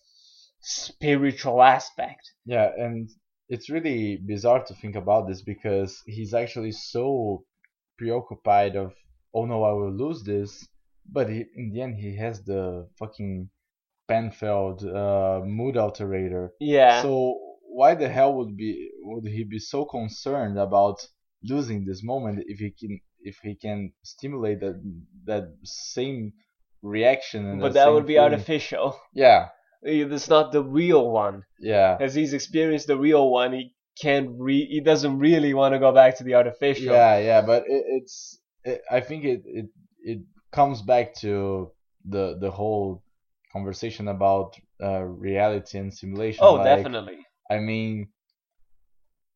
[0.61, 2.31] spiritual aspect.
[2.45, 2.69] Yeah.
[2.75, 3.09] And
[3.47, 7.45] it's really bizarre to think about this because he's actually so
[7.97, 8.93] preoccupied of
[9.33, 10.67] oh no I will lose this,
[11.09, 13.49] but he, in the end he has the fucking
[14.07, 16.49] Penfield uh, mood alterator.
[16.59, 17.01] Yeah.
[17.01, 21.05] So why the hell would be would he be so concerned about
[21.43, 24.77] losing this moment if he can if he can stimulate that
[25.25, 26.33] that same
[26.81, 28.19] reaction and but that would be feeling?
[28.19, 28.99] artificial.
[29.13, 29.49] Yeah,
[29.81, 31.43] It's not the real one.
[31.59, 35.79] yeah, As he's experienced the real one, he can't re- he doesn't really want to
[35.79, 36.93] go back to the artificial.
[36.93, 37.41] yeah, yeah.
[37.41, 39.65] But it, it's it, I think it, it
[40.01, 40.19] it
[40.51, 41.71] comes back to
[42.05, 43.03] the the whole
[43.51, 46.43] conversation about uh, reality and simulation.
[46.45, 47.25] Oh, like, definitely.
[47.49, 48.09] I mean,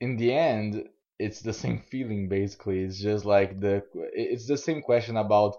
[0.01, 0.89] in the end,
[1.25, 2.79] it's the same feeling basically.
[2.83, 5.55] It's just like the it's the same question about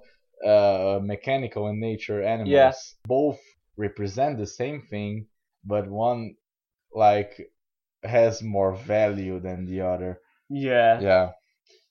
[0.47, 2.51] uh, mechanical and nature animals.
[2.51, 2.73] Yeah.
[3.07, 3.41] Both
[3.77, 5.27] represent the same thing,
[5.65, 6.37] but one
[6.95, 7.33] like
[8.05, 10.21] has more value than the other.
[10.51, 11.05] Yeah.
[11.05, 11.33] Yeah,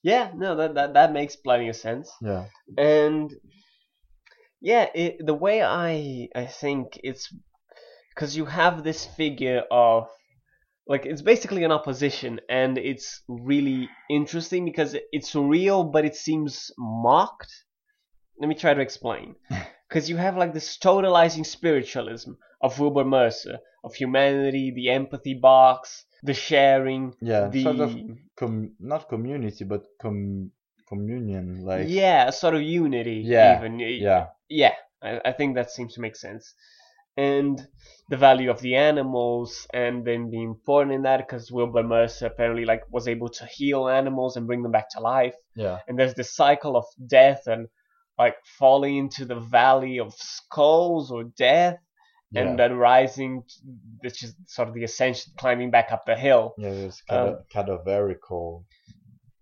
[0.02, 2.10] Yeah, no, that, that that makes plenty of sense.
[2.20, 2.46] yeah,
[2.76, 3.32] And
[4.60, 7.34] yeah, it, the way I I think it's
[8.14, 10.08] because you have this figure of
[10.86, 16.70] like it's basically an opposition, and it's really interesting because it's real, but it seems
[16.78, 17.52] mocked.
[18.40, 19.36] Let me try to explain.
[19.88, 26.06] Because you have like this totalizing spiritualism of Wilbur Mercer, of humanity, the empathy box,
[26.22, 27.48] the sharing, yeah.
[27.48, 27.94] the Sort of
[28.34, 30.50] com- not community, but com-
[30.88, 31.64] communion.
[31.64, 33.22] Like yeah, sort of unity.
[33.24, 36.54] Yeah, even yeah, yeah, I, I think that seems to make sense.
[37.16, 37.60] And
[38.08, 42.64] the value of the animals, and then the important in that, because Wilbur Mercer apparently
[42.64, 45.34] like was able to heal animals and bring them back to life.
[45.54, 47.68] yeah, And there's this cycle of death and
[48.18, 51.78] like falling into the valley of skulls or death,
[52.30, 52.42] yeah.
[52.42, 53.42] and then rising,
[54.00, 56.54] which is sort of the ascension, climbing back up the hill.
[56.58, 58.64] yeah, there's um, cad- cadaverical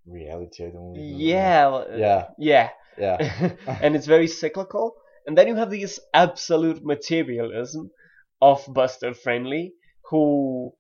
[0.07, 0.65] reality.
[0.67, 1.01] I don't know.
[1.01, 2.69] Yeah, yeah, yeah.
[2.99, 3.53] yeah,
[3.83, 4.95] and it's very cyclical.
[5.31, 7.93] And then you have this absolute materialism
[8.43, 9.75] of Buster Friendly,
[10.07, 10.73] who,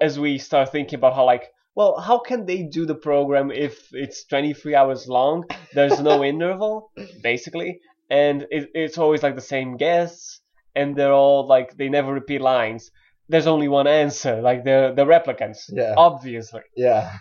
[0.00, 3.88] as we start thinking about how, like, well, how can they do the program if
[3.92, 5.46] it's 23 hours long?
[5.74, 6.92] There's no interval,
[7.24, 10.42] basically, and it, it's always like the same guests,
[10.76, 12.92] and they're all like they never repeat lines.
[13.28, 17.16] There's only one answer, like they're the replicants, yeah, obviously yeah,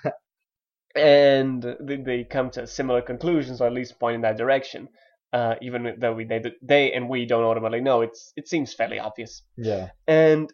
[0.96, 4.90] and they, they come to similar conclusions, or at least point in that direction.
[5.34, 9.00] Uh, even though we they, they and we don't automatically know, it's it seems fairly
[9.00, 9.44] obvious.
[9.58, 10.52] yeah, And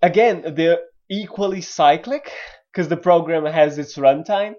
[0.00, 0.78] again, they're
[1.10, 2.30] equally cyclic
[2.72, 4.54] because the program has its runtime.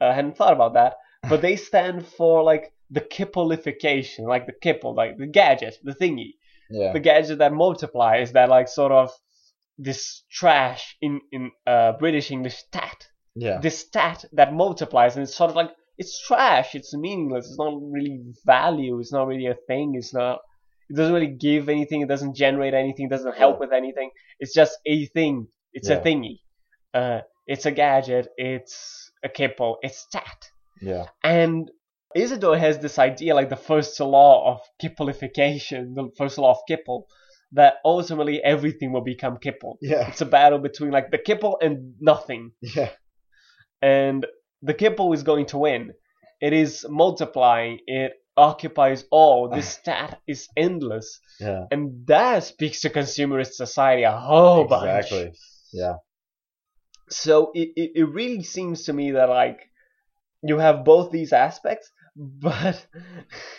[0.00, 0.94] I hadn't thought about that,
[1.28, 6.34] but they stand for like the kippleification, like the kipple, like the gadget, the thingy,
[6.70, 9.10] yeah, the gadget that multiplies, that like sort of
[9.76, 13.08] this trash in in uh, British English stat
[13.38, 17.58] yeah, this stat that multiplies and it's sort of like it's trash it's meaningless it's
[17.58, 20.38] not really value it's not really a thing it's not
[20.90, 23.60] it doesn't really give anything it doesn't generate anything it doesn't help Yeah.
[23.60, 25.96] with anything it's just a thing it's Yeah.
[25.96, 26.36] a thingy
[26.94, 30.40] uh, it's a gadget it's a kipple it's that.
[30.80, 31.70] yeah, and
[32.14, 37.02] Isidore has this idea like the first law of kippleification the first law of kipple
[37.52, 41.94] that ultimately everything will become kipple yeah, it's a battle between like the kipple and
[42.00, 42.90] nothing yeah,
[43.82, 44.26] and
[44.62, 45.92] the kipple is going to win.
[46.40, 47.78] It is multiplying.
[47.86, 49.48] It occupies all.
[49.54, 55.06] This stat is endless, yeah, and that speaks to consumerist society a whole bunch.
[55.06, 55.32] exactly.
[55.72, 55.94] Yeah,
[57.10, 59.60] So it, it it really seems to me that like
[60.42, 62.86] you have both these aspects, but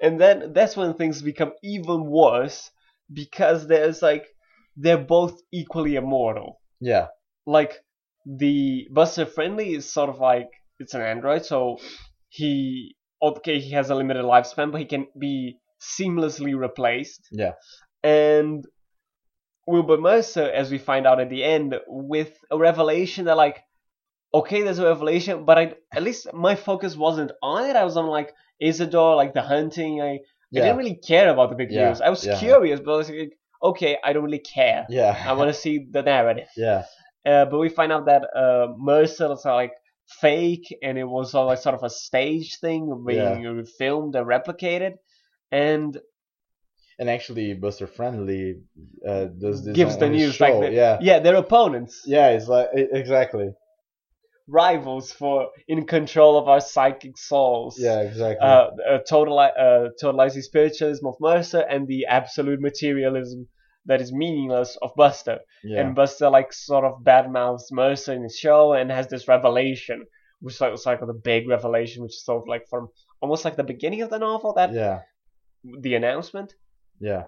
[0.00, 2.70] and then that's when things become even worse
[3.12, 4.26] because there's like
[4.76, 6.60] they're both equally immortal.
[6.80, 7.06] yeah,
[7.46, 7.72] like
[8.26, 10.48] the Buster Friendly is sort of like
[10.78, 11.78] it's an android, so
[12.28, 17.28] he okay he has a limited lifespan, but he can be seamlessly replaced.
[17.32, 17.52] yeah,
[18.02, 18.64] And
[19.66, 23.62] Wilbur Mercer, as we find out at the end, with a revelation that like
[24.34, 27.76] okay, there's a revelation, but I at least my focus wasn't on it.
[27.76, 30.02] I was on like Isidore, like the hunting.
[30.02, 30.20] I, I
[30.52, 32.00] didn't really care about the big Yeah, news.
[32.00, 32.38] I was yeah.
[32.38, 34.86] curious, but I was like, okay, I don't really care.
[34.90, 36.48] yeah, I want to see the narrative.
[36.56, 36.84] yeah,
[37.26, 39.72] Uh, but we find out that uh, Mercer is like
[40.20, 44.94] fake, and it was all like sort of a stage thing being filmed and replicated,
[45.50, 45.98] and
[46.98, 48.60] and actually Buster Friendly
[49.06, 50.58] uh, does this gives the news show.
[50.58, 53.52] like the, yeah, yeah, their opponents, yeah, it's like exactly.
[54.48, 57.76] rivals for in control of our psychic souls.
[57.78, 58.46] Yeah, exactly.
[58.46, 63.46] Uh, uh, total, uh, totalizing spiritualism of Mercer and the absolute materialism
[63.88, 65.40] that is meaningless of Buster.
[65.64, 65.80] Yeah.
[65.80, 70.04] And Buster like sort of badmouths Mercer in the show and has this revelation,
[70.40, 72.88] which is like, it's like the big revelation, which is sort of like from
[73.20, 75.00] almost like the beginning of the novel, that yeah.
[75.80, 76.54] the announcement,
[77.00, 77.24] Yeah.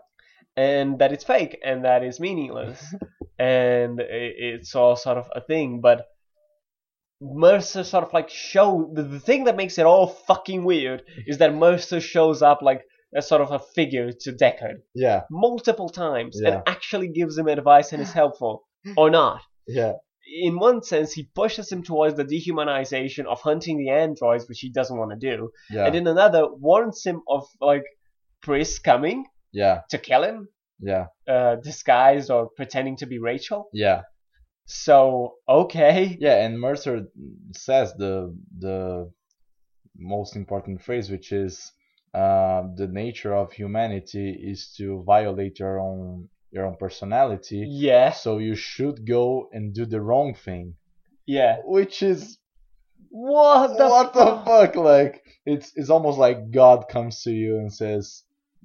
[0.56, 2.94] and that it's fake and that it's meaningless,
[3.38, 5.80] and it's all sort of a thing.
[5.80, 6.06] But
[7.22, 11.38] Mercer sort of like show the, the thing that makes it all fucking weird is
[11.38, 12.82] that Mercer shows up like
[13.14, 15.22] as sort of a figure to Deckard Yeah.
[15.30, 16.48] multiple times Yeah.
[16.50, 19.42] and actually gives him advice and is helpful or not.
[19.66, 19.94] Yeah.
[20.42, 24.70] In one sense, he pushes him towards the dehumanization of hunting the androids, which he
[24.70, 25.86] doesn't want to do, Yeah.
[25.86, 27.82] and in another, warns him of like
[28.42, 29.80] Pris coming yeah.
[29.90, 30.48] to kill him,
[30.78, 31.06] Yeah.
[31.26, 33.68] uh, disguised or pretending to be Rachel.
[33.72, 34.02] Yeah.
[34.66, 37.06] So okay, Yeah, and Mercer
[37.52, 39.10] says the the
[39.96, 41.72] most important phrase, which is
[42.14, 47.64] uh, the nature of humanity is to violate your own your own personality.
[47.68, 50.74] yeah, So you should go and do the wrong thing,
[51.26, 51.58] yeah.
[51.64, 52.38] which is
[53.10, 54.74] What the what the fuck?
[54.76, 58.22] Like it's it's almost like God comes to you and says,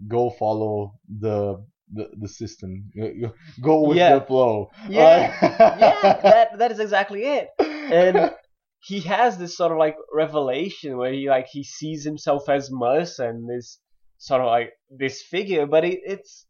[0.08, 2.91] "Go follow the the, the system.
[2.96, 4.20] Go- Go with Yeah.
[4.20, 5.41] the flow." Yeah, Like-
[5.80, 6.20] yeah.
[6.22, 7.50] That that is exactly it.
[7.60, 8.32] and
[8.86, 13.28] he has this sort of like revelation where he like he sees himself as Mercer
[13.28, 13.80] and this
[14.20, 16.46] sort of like this figure, but it, it's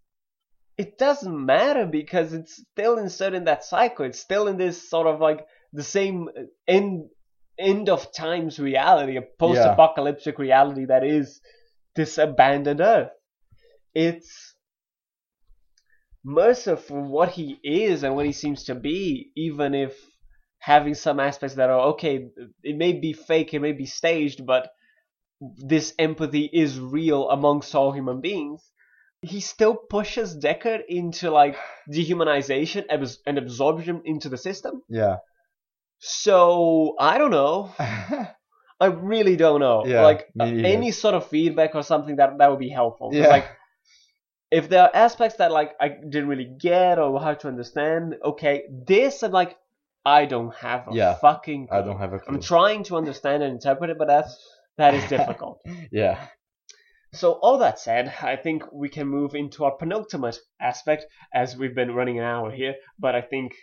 [0.77, 4.05] it doesn't matter because it's still inserted in that cycle.
[4.05, 7.05] It's still in this sort of like the same uh, end
[7.57, 11.39] end of times reality, a post-apocalyptic reality that is
[11.95, 13.11] this abandoned Earth.
[13.93, 14.55] It's
[16.21, 19.95] Mercer for what he is and what he seems to be, even if
[20.65, 22.27] having some aspects that are okay,
[22.63, 24.71] it may be fake, it may be staged, but
[25.39, 28.63] this empathy is real amongst all human beings.
[29.21, 31.55] He still pushes Deckard into like
[31.87, 32.85] dehumanization
[33.27, 34.81] and absorption into the system.
[34.89, 35.17] yeah.
[35.99, 37.71] So I don't know.
[38.79, 39.85] I really don't know.
[39.85, 43.11] Yeah, like any sort of feedback or something that that would be helpful.
[43.13, 43.27] Yeah.
[43.27, 43.47] Like
[44.49, 48.63] if there are aspects that like I didn't really get or how to understand, okay,
[48.87, 49.55] this I'm like
[50.05, 52.35] I don't have a Yeah, fucking I don't have a clue.
[52.35, 54.37] I'm trying to understand and interpret it, but that's
[54.77, 55.61] that is difficult.
[55.91, 56.27] yeah.
[57.13, 61.73] so all that said, I think we can move into our penultimate aspect as we've
[61.75, 63.53] been running an hour here, but I think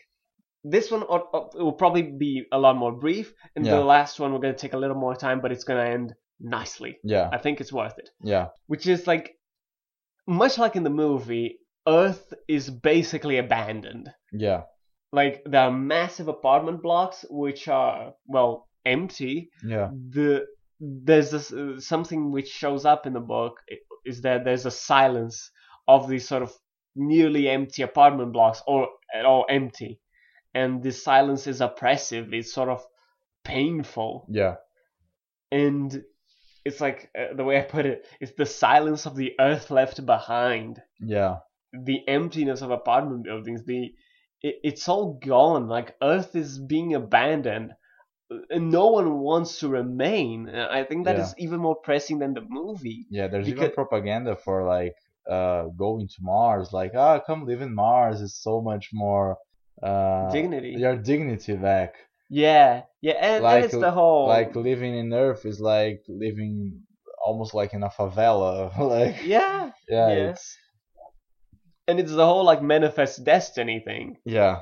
[0.65, 3.77] this one or- it will probably be a lot more brief, and Yeah.
[3.77, 5.91] the last one we're going to take a little more time, but it's going to
[5.93, 6.99] end nicely.
[7.05, 7.29] Yeah.
[7.33, 8.09] I think it's worth it.
[8.23, 8.49] Yeah.
[8.67, 9.37] Which is like,
[10.27, 14.09] much like in the movie, Earth is basically abandoned.
[14.33, 14.63] Yeah.
[15.13, 19.51] Like there are massive apartment blocks which are well empty.
[19.65, 19.91] Yeah.
[20.11, 20.47] The
[20.81, 23.61] there's this, uh, something which shows up in the book
[24.05, 25.51] is that there's a silence
[25.87, 26.53] of these sort of
[26.97, 30.01] nearly empty apartment blocks or at all empty,
[30.55, 32.33] and this silence is oppressive.
[32.33, 32.85] It's sort of
[33.45, 34.57] painful Yeah.
[35.51, 36.03] and
[36.65, 40.05] it's like uh, the way I put it, it's the silence of the earth left
[40.07, 41.39] behind, Yeah.
[41.73, 43.93] the emptiness of apartment buildings, the
[44.43, 45.69] it, it's all gone.
[45.69, 47.73] Like Earth is being abandoned,
[48.51, 50.49] and no one wants to remain.
[50.49, 51.45] I think that is Yeah.
[51.45, 53.07] even more pressing than the movie.
[53.11, 53.29] Yeah.
[53.29, 54.95] There's even propaganda for like
[55.31, 56.73] uh going to Mars.
[56.73, 58.21] Like, ah, come live in Mars.
[58.21, 59.37] It's so much more
[59.83, 60.75] uh Dignity.
[60.79, 61.95] Your dignity back.
[62.31, 66.81] Yeah, yeah, and, Like- and it's the whole Like living in Earth is like living
[67.25, 68.77] almost like in a favela.
[68.95, 70.35] like yeah, yeah, yeah.
[71.87, 74.17] It's and it's the whole like manifest destiny thing.
[74.25, 74.61] yeah.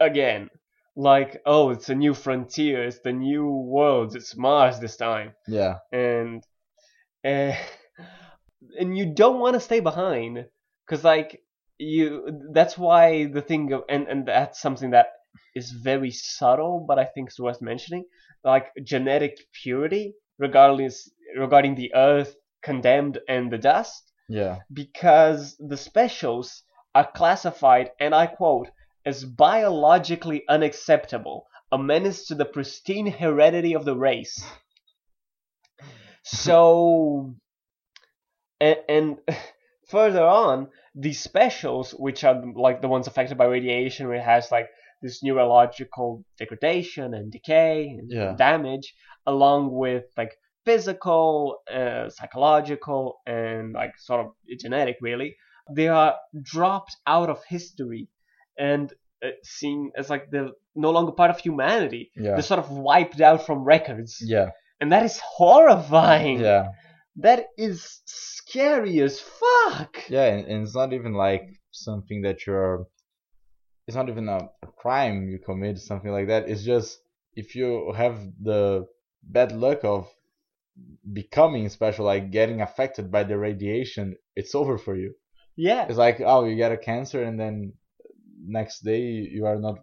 [0.00, 0.50] again.
[0.96, 5.32] Like, oh, it's a new frontier, it's the new world, it's Mars this time.
[5.46, 5.78] Yeah.
[5.92, 6.42] And
[7.24, 7.52] uh,
[8.78, 10.46] and you don't want to stay behind
[10.88, 11.42] cuz like
[11.78, 15.06] you that's why the thing of and and that's something that
[15.54, 18.04] is very subtle but I think is worth mentioning.
[18.44, 24.58] Like genetic purity regardless regarding the earth condemned and the dust Yeah.
[24.72, 26.62] because the specials
[26.94, 28.68] are classified, and I quote,
[29.04, 34.44] as biologically unacceptable, a menace to the pristine heredity of the race.
[36.24, 37.34] So,
[38.60, 39.18] and, and
[39.88, 44.50] further on, the specials, which are like the ones affected by radiation, where it has
[44.50, 44.68] like
[45.02, 48.34] this neurological degradation and decay and Yeah.
[48.36, 48.94] damage,
[49.26, 55.36] along with like physical, uh, psychological, and like sort of genetic, really,
[55.74, 58.08] they are dropped out of history
[58.58, 58.92] and
[59.24, 62.10] uh, seen as like they're no longer part of humanity.
[62.16, 62.32] Yeah.
[62.32, 64.50] They're sort of wiped out from records, Yeah.
[64.80, 66.68] and that is horrifying Yeah.
[67.20, 70.08] That is scary as fuck.
[70.08, 72.86] Yeah, and, and it's not even like something that you're.
[73.88, 76.48] It's not even a, a crime you commit, something like that.
[76.48, 77.00] It's just
[77.34, 78.86] if you have the
[79.22, 80.06] bad luck of
[81.12, 85.14] becoming special, like getting affected by the radiation, it's over for you.
[85.56, 85.86] Yeah.
[85.88, 87.72] It's like oh, you get a cancer, and then
[88.44, 89.78] next day you are not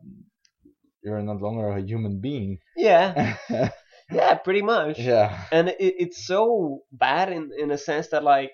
[1.04, 2.60] you are not longer a human being.
[2.76, 3.38] Yeah.
[4.12, 5.00] Yeah, pretty much.
[5.00, 8.52] yeah, And it, it's so bad in in a sense that like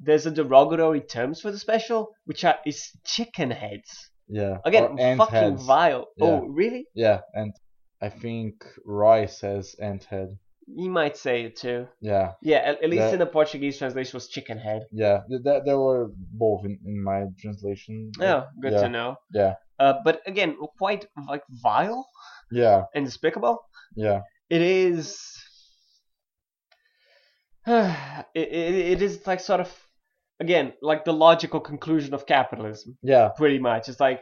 [0.00, 4.10] there's a derogatory terms for the special, which are is chicken heads.
[4.28, 4.58] yeah.
[4.64, 5.66] Again, fucking heads.
[5.66, 6.06] vile.
[6.18, 6.40] Oh, yeah.
[6.40, 6.86] Oh, really?
[6.94, 7.52] Yeah, and
[8.00, 10.38] I think Roy says ant head.
[10.66, 11.86] You might say it too.
[12.00, 14.82] Yeah, Yeah, at, at least That- in the Portuguese translation was chicken head.
[14.92, 15.20] yeah.
[15.28, 18.12] Th- That there were both in, in my translation.
[18.20, 18.80] Oh, good yeah.
[18.82, 19.16] to know.
[19.32, 19.54] Yeah.
[19.78, 22.06] Uh, but again, quite like vile
[22.50, 23.58] Yeah, and despicable.
[23.96, 25.20] yeah, It is.
[27.66, 29.72] it, it, it is like sort of
[30.40, 32.96] again like the logical conclusion of capitalism.
[33.02, 33.88] yeah, pretty much.
[33.88, 34.20] It's like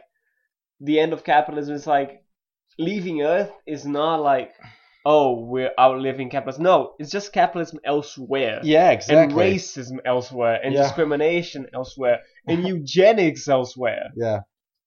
[0.79, 2.21] the end of capitalism is like
[2.79, 4.51] leaving Earth is not like
[5.05, 6.63] oh we're outliving capitalism.
[6.63, 8.59] No, it's just capitalism elsewhere.
[8.63, 8.91] yeah.
[8.91, 9.23] exactly.
[9.23, 10.83] And racism elsewhere, and Yeah.
[10.83, 14.09] discrimination elsewhere, and eugenics elsewhere.
[14.15, 14.39] Yeah.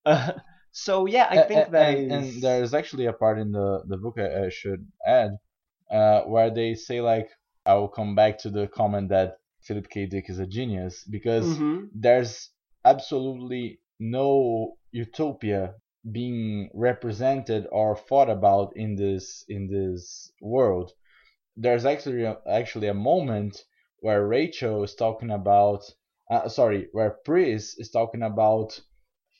[0.05, 0.33] Uh,
[0.73, 2.35] so yeah, I think that and, is.
[2.35, 5.31] and there's actually a part in the the book I, I should add,
[5.91, 7.29] uh, where they say like
[7.65, 10.07] I will come back to the comment that Philip K.
[10.07, 11.89] Dick is a genius because Mhm.
[11.93, 12.51] there's
[12.85, 15.75] absolutely no utopia
[16.13, 20.93] being represented or thought about in this in this world.
[21.57, 23.65] There's actually a, actually a moment
[24.01, 25.83] where Rachel is talking about
[26.31, 28.81] uh, sorry, where Pris is talking about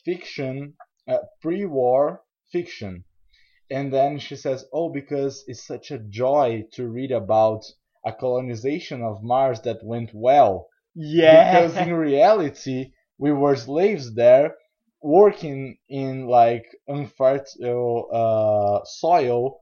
[0.05, 0.75] fiction,
[1.09, 3.05] uh, pre-war fiction,
[3.71, 7.65] and then she says, "Oh, because it's such a joy to read about
[8.05, 14.55] a colonization of Mars that went well." yeah, because in reality we were slaves there
[15.03, 19.61] working in like unfertile uh, soil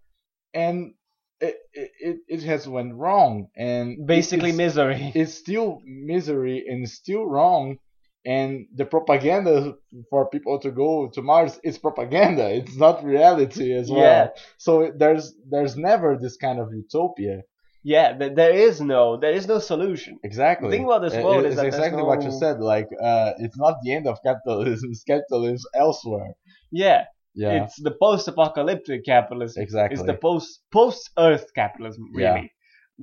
[0.54, 0.94] and
[1.40, 5.12] it, it, it has went wrong and basically it's, misery.
[5.14, 7.76] it's still misery and still wrong
[8.24, 9.74] and the propaganda
[10.08, 14.28] for people to go to Mars is propaganda it's not reality as well Yeah.
[14.56, 17.42] so there's there's never this kind of utopia
[17.84, 20.18] yeah, th- there is no, there is no solution.
[20.24, 20.68] Exactly.
[20.70, 22.58] The thing about this world it- is that exactly what you said.
[22.60, 24.90] Like, uh, it's not the end of capitalism.
[24.90, 26.30] It's capitalism elsewhere.
[26.72, 27.04] Yeah,
[27.34, 27.64] Yeah.
[27.64, 29.62] it's the post-apocalyptic capitalism.
[29.62, 29.94] exactly.
[29.98, 32.34] It's the post post-Earth capitalism, Yeah.
[32.34, 32.52] really,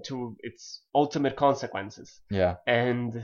[0.07, 2.09] to its ultimate consequences.
[2.29, 2.55] yeah.
[2.67, 3.23] And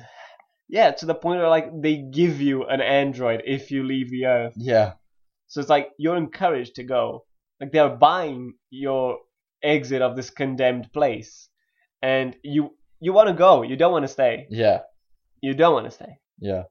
[0.70, 4.26] yeah, to the point where like they give you an android if you leave the
[4.26, 4.53] Earth.
[4.58, 4.93] Yeah.
[5.47, 7.24] So it's like you're encouraged to go.
[7.60, 9.18] Like they're buying your
[9.64, 11.49] exit of this condemned place,
[12.01, 13.62] and you you want to go.
[13.64, 14.47] You don't want to stay.
[14.49, 14.80] Yeah.
[15.41, 16.18] You don't want to stay.
[16.39, 16.64] Yeah.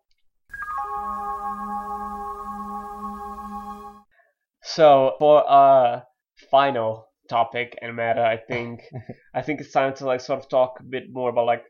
[4.62, 6.04] So for our
[6.50, 8.80] final topic and matter, I think
[9.34, 11.64] I think it's time to like sort of talk a bit more about like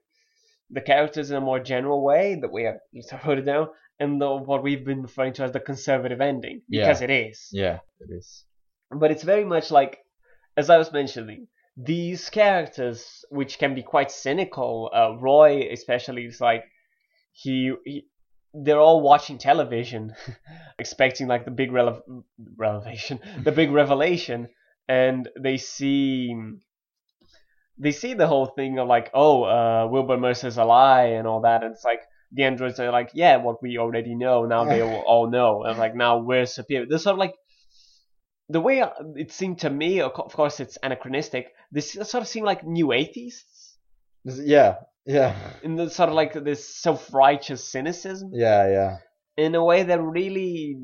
[0.71, 3.43] the characters in a more general way that we have at least I wrote it
[3.47, 3.69] down,
[4.01, 6.87] and the, what we've been referring to as the conservative ending Yeah.
[6.87, 7.49] because it is.
[7.53, 7.79] Yeah.
[8.01, 8.45] It is.
[8.91, 9.99] But it's very much like,
[10.57, 14.91] as I was mentioning, these characters which can be quite cynical.
[14.95, 16.65] Uh, Roy especially is like
[17.33, 18.07] he, he
[18.55, 20.15] they're all watching television,
[20.79, 22.03] expecting like the big rele-
[22.57, 24.49] revelation, the big revelation,
[24.89, 26.35] and they see
[27.79, 31.43] they see the whole thing of like, oh, uh, Wilbur Mercer's a lie and all
[31.43, 32.01] that, and it's like
[32.33, 35.79] the androids are like, yeah, what we already know now they will all know, and
[35.79, 36.87] like now we're superior.
[36.89, 37.35] They're sort of like
[38.49, 38.83] the way
[39.17, 40.01] it seemed to me.
[40.01, 41.53] Of course, it's anachronistic.
[41.73, 43.77] This sort of seemed like new atheists
[44.25, 44.77] Yeah.
[45.05, 45.35] Yeah.
[45.63, 48.69] in the sort of like this self-righteous cynicism Yeah.
[48.69, 48.97] Yeah.
[49.37, 50.77] in a way that really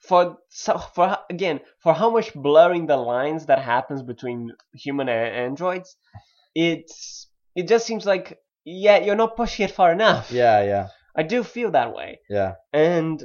[0.00, 5.34] for so for again for how much blurring the lines that happens between human and
[5.36, 5.96] androids
[6.54, 10.62] it's it just seems like yeah you're not pushing it far enough Yeah.
[10.64, 10.88] Yeah.
[11.14, 12.54] i do feel that way Yeah.
[12.72, 13.22] and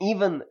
[0.00, 0.44] even uh,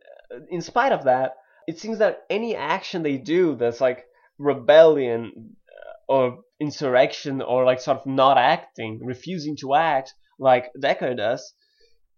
[0.50, 4.04] in spite of that it seems that any action they do that's like
[4.38, 11.16] rebellion uh, or insurrection or like sort of not acting refusing to act like Deckard
[11.16, 11.52] does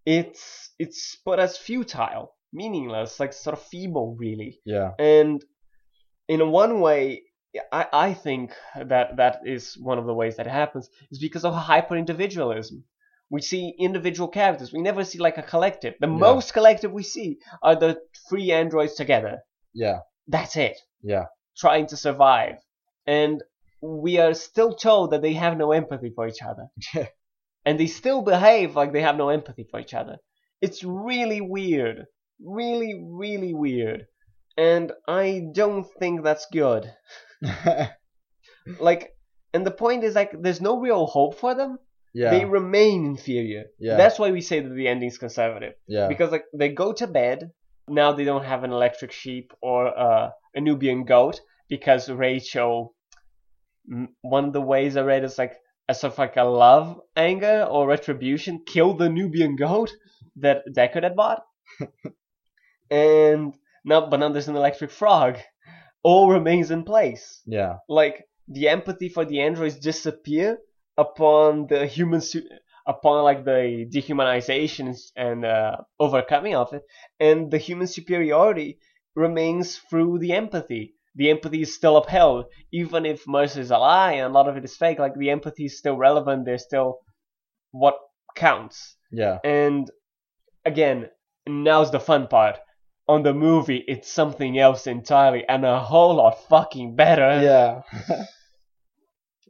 [0.04, 4.92] it's it's put as futile meaningless like sort of feeble really Yeah.
[4.98, 5.44] and
[6.28, 7.22] in one way
[7.72, 11.44] I, I think that that is one of the ways that it happens is because
[11.44, 12.84] of hyper individualism
[13.30, 16.12] we see individual characters we never see like a collective the Yeah.
[16.28, 17.98] most collective we see are the
[18.28, 19.38] three androids together
[19.74, 19.98] Yeah.
[20.28, 21.26] that's it Yeah.
[21.56, 22.56] trying to survive
[23.06, 23.42] and
[23.82, 26.66] we are still told that they have no empathy for each other.
[26.94, 27.06] Yeah.
[27.66, 30.16] And they still behave like they have no empathy for each other.
[30.62, 32.06] It's really weird.
[32.42, 34.06] Really, really weird.
[34.56, 36.90] And I don't think that's good.
[38.80, 39.10] Like,
[39.52, 41.78] and the point is, like, there's no real hope for them.
[42.12, 42.30] Yeah.
[42.30, 43.64] They remain inferior.
[43.78, 43.96] Yeah.
[43.96, 45.74] That's why we say that the ending's conservative.
[45.86, 46.08] yeah.
[46.08, 47.50] Because, like, they go to bed.
[47.88, 52.94] Now they don't have an electric sheep or uh, a Nubian goat because Rachel.
[54.22, 55.54] One of the ways I read is like
[55.88, 59.92] a sort of like a love anger or retribution killed the Nubian goat
[60.36, 61.44] that Deckard had bought.
[62.90, 63.54] and
[63.84, 65.38] now, but now there's an electric frog.
[66.02, 67.76] All remains in place yeah.
[67.88, 70.58] like the empathy for the androids disappear
[70.98, 72.48] upon the human su-
[72.86, 76.82] upon like the dehumanization and uh, overcoming of it
[77.20, 78.78] and the human superiority
[79.14, 84.12] remains through the empathy the empathy is still upheld even if most is a lie
[84.12, 86.98] and a lot of it is fake like the empathy is still relevant there's still
[87.72, 87.96] what
[88.34, 89.38] counts Yeah.
[89.44, 89.90] and
[90.64, 91.08] again
[91.48, 92.58] now's the fun part
[93.08, 97.82] on the movie it's something else entirely and a whole lot fucking better Yeah.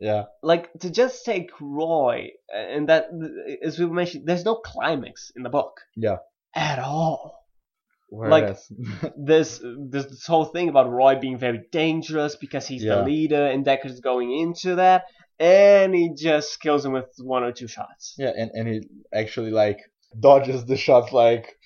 [0.00, 0.24] yeah.
[0.42, 3.08] like to just take Roy and that
[3.62, 5.80] as we mentioned, there's no climax in the book.
[5.96, 6.16] Yeah.
[6.54, 7.44] At all.
[8.08, 8.70] Whereas,
[9.16, 12.96] There's there's this whole thing about Roy being very dangerous because he's Yeah.
[12.96, 15.04] the leader and Deckard's going into that
[15.40, 18.14] and he just kills him with one or two shots.
[18.16, 19.80] yeah, and, and he actually like
[20.18, 21.56] dodges the shots like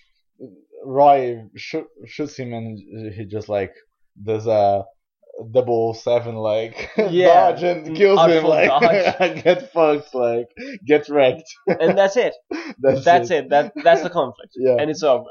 [0.84, 2.78] Roy sh- shoots him and
[3.14, 3.74] he just like
[4.22, 4.84] does a
[5.52, 8.70] double seven like Yeah, dodge and mm, kills him like
[9.44, 10.48] get fucked like
[10.86, 11.48] get wrecked.
[11.66, 12.34] And that's it.
[12.78, 13.50] That's, That's it.
[13.50, 14.52] That that's the conflict.
[14.56, 14.76] Yeah.
[14.78, 15.28] And it's over.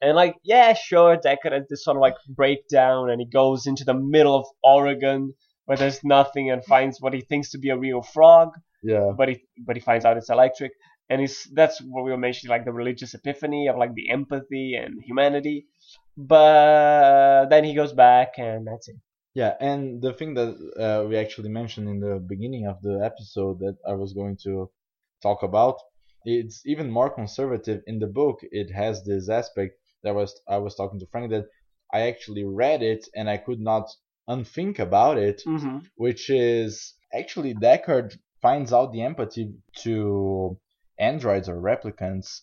[0.00, 3.84] and like, yeah, sure, Deckard has this sort of like breakdown and he goes into
[3.84, 5.34] the middle of Oregon
[5.66, 8.50] where there's nothing and finds what he thinks to be a real frog.
[8.82, 9.10] yeah.
[9.16, 10.72] but he but he finds out it's electric
[11.10, 14.74] and it's that's what we were mentioning like the religious epiphany of like the empathy
[14.74, 15.66] and humanity
[16.16, 18.96] but then he goes back and that's it
[19.38, 20.50] Yeah, and the thing that
[20.84, 24.68] uh, we actually mentioned in the beginning of the episode that I was going to
[25.22, 25.76] talk about,
[26.24, 28.40] it's even more conservative in the book.
[28.42, 31.46] It has this aspect that was I was talking to Frank that
[31.94, 33.88] I actually read it and I could not
[34.26, 35.86] unthink about it, mm-hmm.
[35.94, 40.58] which is actually Deckard finds out the empathy to
[40.98, 42.40] androids or replicants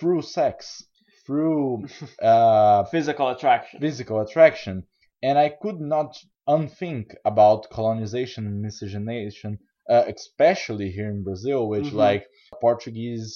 [0.00, 0.82] through sex,
[1.26, 1.86] through
[2.22, 4.86] uh, physical attraction physical attraction.
[5.26, 6.10] And I could not
[6.46, 9.52] unthink about colonization and miscegenation,
[9.88, 12.02] uh, especially here in Brazil, which Mhm.
[12.06, 12.24] like
[12.60, 13.32] Portuguese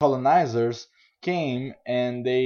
[0.00, 0.78] colonizers
[1.30, 2.44] came and they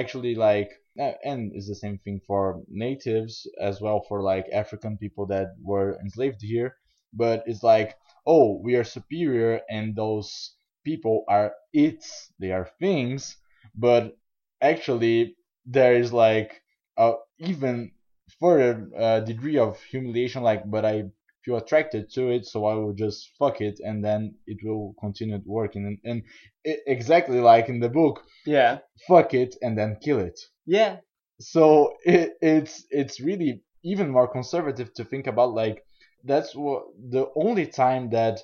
[0.00, 0.70] actually like,
[1.04, 3.34] uh, and it's the same thing for natives
[3.68, 6.70] as well for like African people that were enslaved here.
[7.12, 7.90] But it's like,
[8.26, 10.28] oh, we are superior, and those
[10.84, 12.08] people are it's,
[12.40, 13.36] they are things,
[13.74, 14.02] but
[14.60, 16.50] actually there is like
[16.96, 17.90] a even
[18.40, 21.04] further uh, degree of humiliation like but i
[21.44, 25.40] feel attracted to it so i will just fuck it and then it will continue
[25.46, 25.86] working.
[25.86, 26.22] And, and
[26.66, 28.78] i exactly like in the book yeah.
[29.06, 30.38] fuck it and then kill it.
[30.66, 30.96] Yeah.
[31.40, 35.84] So it, it's it's really even more conservative to think about like
[36.24, 38.40] that's what the only time that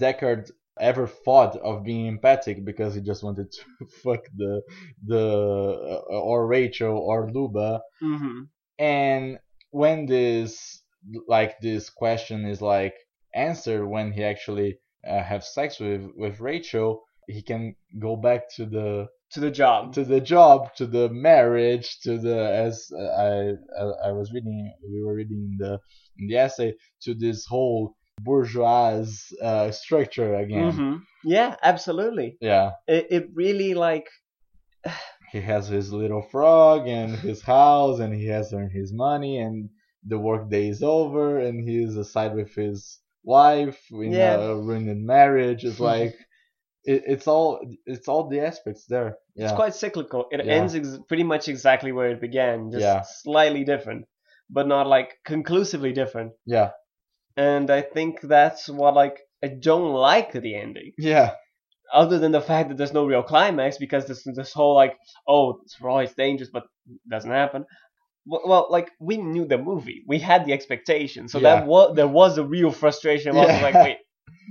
[0.00, 4.62] Deckard ever thought of being empathic because he just wanted to fuck the
[5.06, 7.80] the uh, or Rachel or Luba.
[8.02, 8.40] Mm-hmm.
[8.78, 9.38] And
[9.70, 10.82] when this
[11.28, 12.94] like this question is like
[13.34, 14.78] answered when he actually
[15.08, 19.92] uh, have sex with with Rachel he can go back to the to the job.
[19.92, 25.02] to the job to the marriage to the as I I, I was reading we
[25.02, 25.78] were reading in the
[26.18, 29.04] in the essay to this whole bourgeois
[29.42, 30.72] uh, structure again.
[30.72, 30.96] Mm-hmm.
[31.24, 32.38] yeah absolutely.
[32.40, 32.72] Yeah.
[32.86, 34.08] It, it really like
[35.32, 39.68] he has his little frog and his house and he has earned his money and
[40.06, 44.36] the work day is over and he is aside with his wife in Yeah.
[44.36, 45.64] a ruined marriage.
[45.64, 46.14] It's like
[46.84, 49.16] it, it's all it's all the aspects there.
[49.34, 49.44] Yeah.
[49.46, 50.26] it's quite cyclical.
[50.30, 50.52] It Yeah.
[50.52, 54.04] ends ex- pretty much exactly where it began just slightly different
[54.48, 56.32] but not like conclusively different.
[56.46, 56.70] Yeah.
[57.36, 60.92] And i think that's what like i don't like the ending.
[60.98, 61.32] Yeah
[61.92, 64.96] other than the fact that there's no real climax because this this whole like
[65.26, 67.64] oh it's raw it's dangerous but it doesn't happen.
[68.26, 70.02] Well, well like we knew the movie.
[70.06, 71.56] We had the expectation so Yeah.
[71.56, 73.36] that was there was a real frustration.
[73.36, 73.98] I was like wait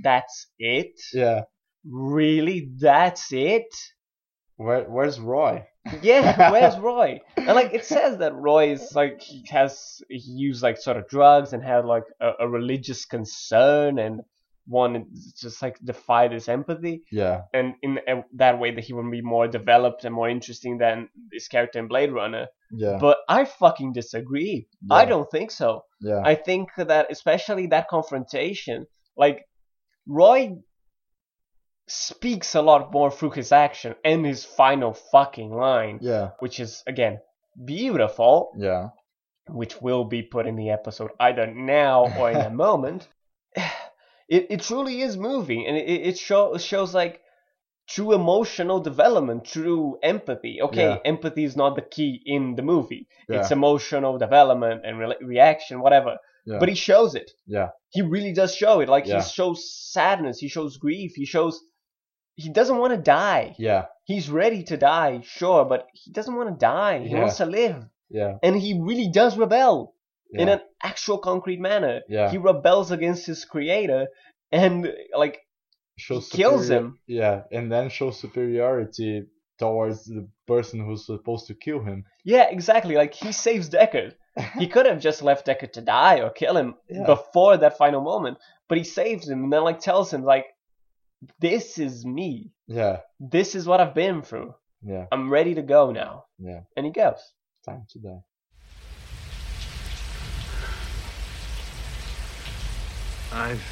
[0.02, 1.00] that's it?
[1.12, 1.42] Yeah.
[1.88, 2.68] Really?
[2.78, 3.74] That's it?
[4.56, 5.64] Where, where's Roy?
[6.02, 7.20] Yeah, where's Roy?
[7.36, 11.08] And like it says that Roy is like he has he used like sort of
[11.08, 14.22] drugs and had like a, a religious concern and
[14.72, 15.04] to
[15.40, 17.42] just like defy this empathy Yeah.
[17.54, 21.08] and in a, that way that he would be more developed and more interesting than
[21.30, 22.46] this character in Blade Runner.
[22.72, 22.98] Yeah.
[23.00, 24.66] But I fucking disagree.
[24.90, 25.84] I don't think so.
[26.00, 26.22] Yeah.
[26.24, 28.86] I think that especially that confrontation,
[29.16, 29.44] like
[30.06, 30.56] Roy
[31.88, 36.30] speaks a lot more through his action and his final fucking line, yeah.
[36.40, 37.18] which is again
[37.64, 38.88] beautiful, Yeah.
[39.48, 43.08] which will be put in the episode either now or in a moment.
[44.28, 47.20] It it truly is moving, and it it show, shows like
[47.88, 50.60] true emotional development, true empathy.
[50.60, 50.98] Okay, Yeah.
[51.04, 53.06] empathy is not the key in the movie.
[53.28, 56.16] It's emotional development and re- reaction, whatever.
[56.46, 56.58] Yeah.
[56.60, 57.30] But he shows it.
[57.46, 57.68] Yeah.
[57.90, 58.88] He really does show it.
[58.88, 59.22] Like Yeah.
[59.22, 59.58] he shows
[59.92, 60.38] sadness.
[60.38, 61.12] He shows grief.
[61.14, 61.60] He shows
[62.36, 63.54] he doesn't want to die.
[63.58, 63.86] Yeah.
[64.04, 66.98] He's ready to die, sure, but he doesn't want to die.
[67.00, 67.20] He Yeah.
[67.20, 68.38] wants to live, Yeah.
[68.42, 69.94] and he really does rebel
[70.32, 70.42] Yeah.
[70.42, 72.00] in an actual concrete manner.
[72.08, 72.30] Yeah.
[72.30, 74.08] He rebels against his creator,
[74.52, 75.38] and like
[75.98, 76.98] shows kills him.
[77.06, 79.26] Yeah, and then shows superiority
[79.58, 82.04] towards the person who's supposed to kill him.
[82.24, 82.94] yeah, exactly.
[82.96, 84.14] Like he saves Deckard.
[84.58, 87.06] he could have just left Deckard to die or kill him Yeah.
[87.06, 88.36] before that final moment,
[88.68, 90.44] but he saves him and then like tells him like,
[91.40, 92.52] "This is me.
[92.66, 94.54] Yeah, This is what I've been through.
[94.82, 96.60] yeah, I'm ready to go now." yeah.
[96.76, 97.20] And he goes.
[97.64, 98.20] Time to die.
[103.38, 103.62] I've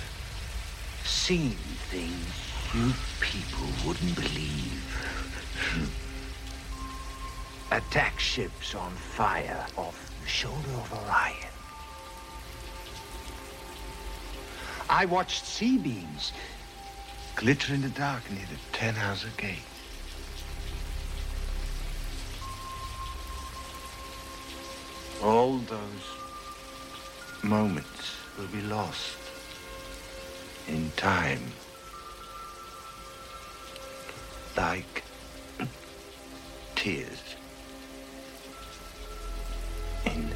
[1.07, 1.57] seen
[1.89, 2.27] things
[2.74, 4.85] you people wouldn't believe.
[7.73, 11.55] Attack ships on fire off the shoulder of Orion.
[14.91, 16.35] I watched C-beams
[17.35, 19.65] glitter in the dark near the Tannhäuser Gate.
[25.23, 26.05] All those
[27.43, 29.23] moments will be lost
[30.69, 31.41] in time.
[34.57, 35.03] Like
[36.77, 37.36] tears
[40.07, 40.34] in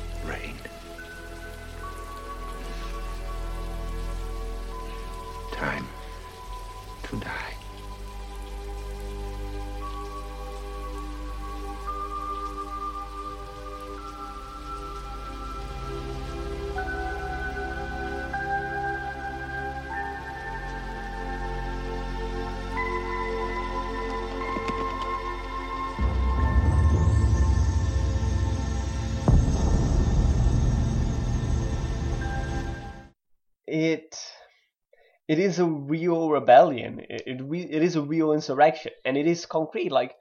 [35.39, 37.01] it is a real rebellion.
[37.09, 39.93] It it, re- it is a real insurrection, and it is concrete.
[39.93, 40.15] Like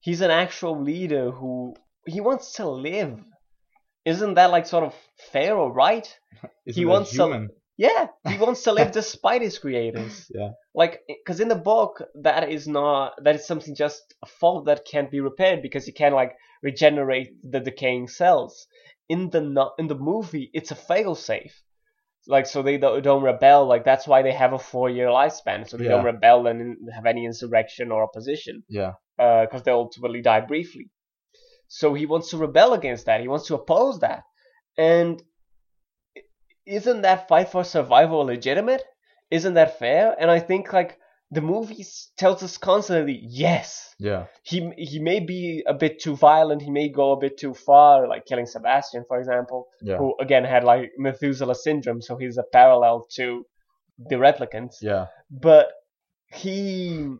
[0.00, 1.74] he's an actual leader who
[2.06, 3.18] he wants to live.
[4.04, 4.94] Isn't that like sort of
[5.32, 6.06] fair or right?
[6.66, 7.48] Isn't He wants to- human?
[7.76, 10.26] Yeah, he wants to live despite his creators.
[10.34, 10.50] Yeah.
[10.74, 14.84] Like, because in the book, that is not that is something just a fault that
[14.84, 16.32] can't be repaired because you can't like
[16.62, 18.66] regenerate the decaying cells.
[19.08, 19.42] In the
[19.78, 21.54] in the movie, it's a failsafe.
[22.28, 23.66] Like, so they don't, rebel.
[23.66, 27.06] Like that's why they have a four year lifespan, so they don't rebel and have
[27.06, 30.90] any insurrection or opposition Yeah, uh, because they ultimately die briefly.
[31.68, 33.20] So he wants to rebel against that.
[33.22, 34.24] He wants to oppose that.
[34.76, 35.22] And
[36.66, 38.84] isn't that fight for survival legitimate?
[39.30, 40.14] Isn't that fair?
[40.18, 40.98] And I think like
[41.30, 41.84] the movie
[42.16, 46.62] tells us constantly, yes, yeah, he he may be a bit too violent.
[46.62, 50.44] He may go a bit too far, like killing Sebastian, for example, yeah, who again
[50.44, 53.44] had like Methuselah syndrome, so he's a parallel to
[53.98, 55.66] the replicants yeah, but
[56.32, 57.14] he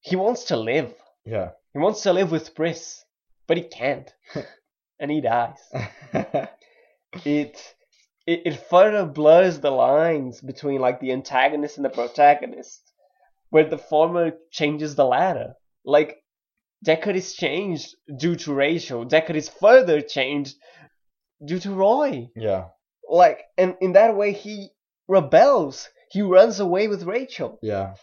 [0.00, 0.92] he wants to live.
[1.24, 1.50] yeah.
[1.72, 3.02] He wants to live with Pris,
[3.46, 4.12] but he can't,
[5.00, 5.58] and he dies.
[7.24, 7.74] It,
[8.26, 12.80] it it further blurs the lines between like the antagonist and the protagonist,
[13.50, 15.54] where the former changes the latter.
[15.84, 16.22] Like
[16.84, 19.04] Deckard is changed due to Rachel.
[19.04, 20.56] Deckard is further changed
[21.44, 22.28] due to Roy.
[22.36, 22.68] Yeah,
[23.08, 24.70] like and in that way he
[25.08, 25.88] rebels.
[26.10, 27.58] He runs away with rachel.
[27.62, 27.94] Yeah,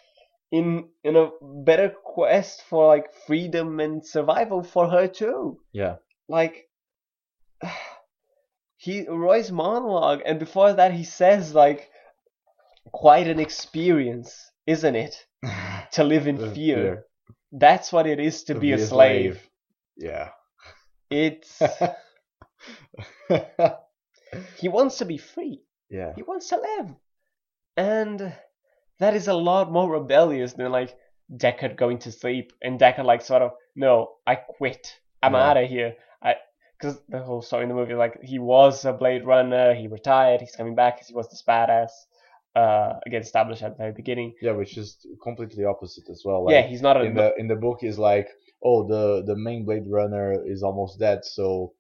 [0.51, 5.59] in in a better quest for like freedom and survival for her too.
[5.71, 5.97] Yeah,
[6.27, 6.65] like
[8.80, 11.89] he roy's monologue and before that he says like
[12.91, 15.26] quite an experience isn't it
[15.91, 17.06] to live in fear
[17.51, 19.41] that's what it is to, be, a slave,
[19.97, 20.30] Yeah.
[21.10, 21.60] it's
[24.57, 26.14] he wants to be free yeah.
[26.15, 26.93] He wants to live.
[27.76, 28.31] And
[28.99, 30.95] that is a lot more rebellious than like
[31.35, 34.99] Deckard going to sleep, and Deckard like sort of, no, I quit.
[35.23, 35.49] I'm Yeah.
[35.49, 35.95] out of here.
[36.80, 40.39] Because the whole story in the movie, like he was a Blade Runner, he retired,
[40.39, 41.91] he's coming back because he was this badass.
[42.56, 44.34] Uh, again, established at the very beginning.
[44.41, 46.45] Yeah, which is completely opposite as well.
[46.45, 48.27] Like, yeah, he's not a in the in the book is like,
[48.64, 51.73] oh, the the main Blade Runner is almost dead, so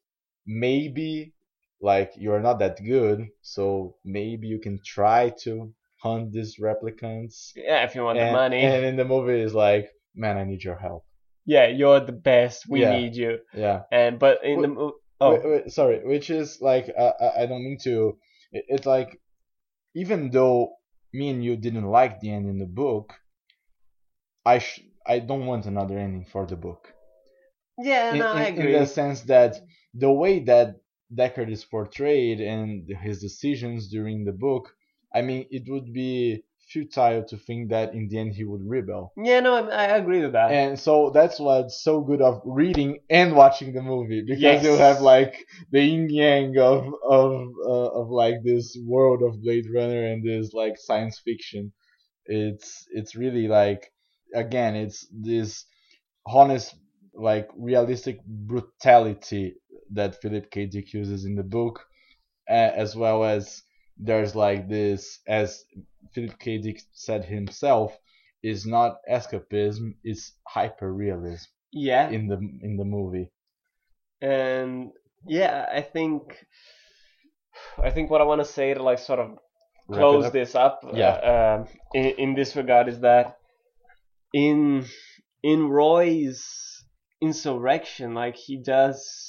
[0.45, 1.33] maybe
[1.81, 7.51] like you're not that good, so maybe you can try to hunt these replicants.
[7.55, 7.83] yeah.
[7.83, 10.63] If you want and, the money, and in the movie is like, man, I need
[10.63, 11.05] your help.
[11.53, 12.67] Yeah, you're the best.
[12.69, 12.91] We Yeah.
[12.97, 13.39] need you.
[13.53, 13.83] Yeah.
[13.91, 14.69] And but in the
[15.21, 18.17] oh Wait, wait, sorry, which is like uh, I I don't mean to.
[18.51, 19.09] It's like
[19.95, 20.57] even though
[21.13, 23.13] me and you didn't like the end in the book,
[24.45, 26.93] I sh- I don't want another ending for the book.
[27.77, 29.51] yeah, in, no, I in- in the sense that
[29.93, 30.75] the way that
[31.13, 34.75] Deckard is portrayed and his decisions during the book,
[35.13, 39.13] I mean, it would be futile to think that in the end he would rebel.
[39.17, 40.51] Yeah, no, I, I agree with that.
[40.51, 44.63] And so that's what's so good of reading and watching the movie because Yes.
[44.63, 47.31] you have like the yin yang of of
[47.67, 51.73] uh, of like this world of Blade Runner and this like science fiction.
[52.25, 53.91] It's it's really like
[54.35, 55.65] again it's this
[56.25, 56.75] honest
[57.13, 59.55] like realistic brutality
[59.91, 60.65] that Philip K.
[60.67, 61.83] Dick uses in the book,
[62.49, 63.63] uh, as well as
[63.99, 65.63] there's like this as
[66.13, 66.57] Philip K.
[66.57, 67.97] Dick said himself
[68.41, 71.47] is not escapism, it's hyperrealism.
[71.71, 73.29] yeah, in the in the movie.
[74.21, 74.91] and
[75.27, 76.45] yeah, I think
[77.83, 79.37] I think what I want to say to like sort of
[79.91, 80.33] close up.
[80.33, 81.09] this up, Yeah.
[81.09, 83.37] uh, um, in, in this regard is that
[84.33, 84.85] in
[85.43, 86.85] in Roy's
[87.21, 89.28] insurrection, like he does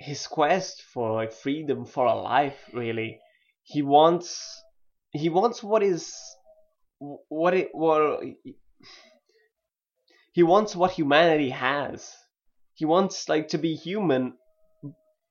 [0.00, 2.58] his quest for like freedom for a life.
[2.72, 3.20] Really,
[3.62, 4.62] he wants
[5.12, 6.14] he wants what is
[6.98, 8.22] what it what
[10.32, 12.10] he wants what humanity has.
[12.74, 14.34] He wants like to be human,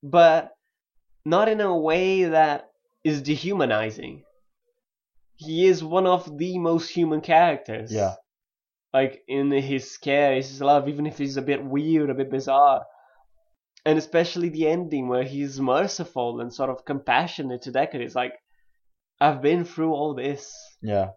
[0.04, 0.52] but
[1.26, 2.70] not in a way that
[3.04, 4.24] is dehumanizing.
[5.36, 7.92] He is one of the most human characters.
[7.92, 8.16] Yeah.
[8.94, 12.86] Like in his care, his love, even if he's a bit weird, a bit bizarre.
[13.90, 18.02] And especially the ending where he's merciful and sort of compassionate to Deckard.
[18.02, 18.34] It's like,
[19.20, 20.54] I've been through all this.
[20.84, 21.08] Yeah,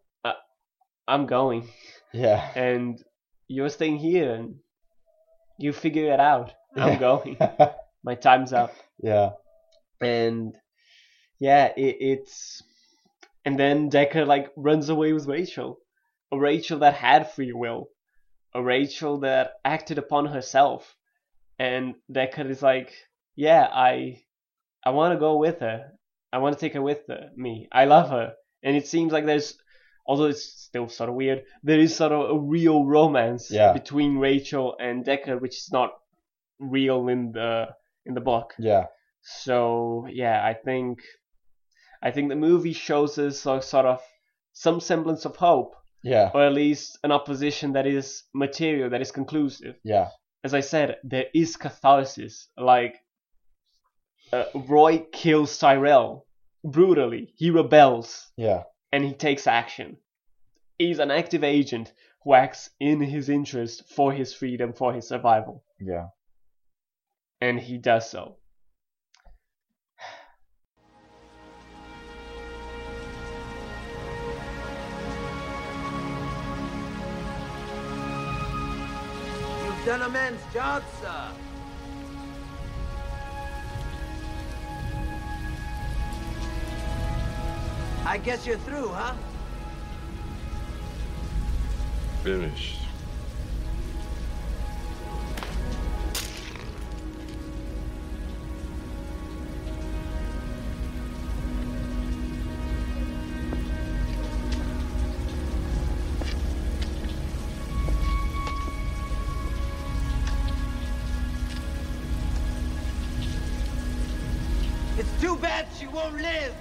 [1.06, 1.68] I'm going.
[2.14, 2.98] yeah, And
[3.46, 4.54] you're staying here and
[5.58, 6.52] you figure it out.
[6.74, 7.36] I'm going.
[8.04, 8.72] My time's up.
[9.02, 9.32] yeah,
[10.00, 10.56] and
[11.38, 12.62] yeah, it, it's
[13.44, 15.78] and then Deckard like runs away with Rachel,
[16.32, 17.88] a Rachel that had free will,
[18.54, 20.96] a Rachel that acted upon herself,
[21.58, 22.92] and Deckard is like,
[23.36, 24.22] yeah, I,
[24.84, 25.92] I want to go with her.
[26.32, 27.68] I want to take her with her, me.
[27.72, 29.54] I love her, and it seems like there's,
[30.06, 33.72] although it's still sort of weird, there is sort of a real romance Yeah.
[33.72, 35.90] between Rachel and Deckard, which is not
[36.58, 37.66] real in the
[38.06, 38.54] in the book.
[38.58, 38.86] yeah,
[39.20, 41.00] So yeah, I think
[42.02, 44.00] I think the movie shows us sort of
[44.54, 49.12] some semblance of hope, yeah, or at least an opposition that is material, that is
[49.12, 49.76] conclusive.
[49.84, 50.08] yeah,
[50.44, 52.48] As I said, there is catharsis.
[52.56, 52.96] Like
[54.32, 56.26] uh, Roy kills Tyrell
[56.64, 57.32] brutally.
[57.36, 59.98] He rebels yeah, and he takes action.
[60.78, 61.92] He's an active agent
[62.24, 66.08] who acts in his interest for his freedom, for his survival, yeah.
[67.40, 68.36] and he does so.
[79.98, 81.28] Done a man's job, sir.
[88.06, 89.12] I guess you're through, huh?
[92.24, 92.81] Finished.
[115.92, 116.54] Won't live.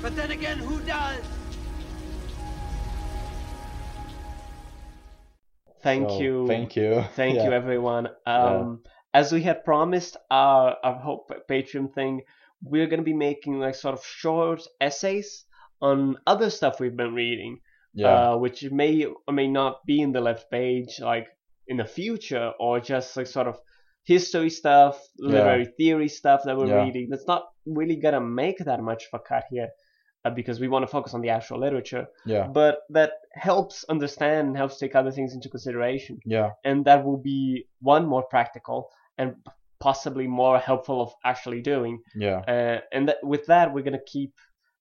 [0.00, 1.22] But then again, who does?
[5.82, 6.46] Thank So, you.
[6.46, 7.02] Thank you.
[7.16, 7.44] Thank Yeah.
[7.44, 8.08] you, everyone.
[8.26, 8.82] Um,
[9.14, 12.22] As we had promised, our, our Hope Patreon thing,
[12.62, 15.44] we're going to be making like sort of short essays
[15.80, 17.60] on other stuff we've been reading,
[17.92, 21.28] Yeah, uh, which may or may not be in the left page, like
[21.66, 23.60] in the future, or just like sort of
[24.04, 26.84] history stuff, literary theory stuff that we're Yeah.
[26.84, 27.08] reading.
[27.10, 29.70] That's not really gonna make that much of a cut here.
[30.24, 32.46] uh, because we want to focus on the actual literature, Yeah.
[32.46, 36.50] but that helps understand and helps take other things into consideration, Yeah.
[36.62, 38.88] and that will be one more practical
[39.18, 39.34] and
[39.80, 41.98] possibly more helpful of actually doing.
[42.14, 42.38] Yeah.
[42.46, 44.32] Uh, and that, with that, we're gonna keep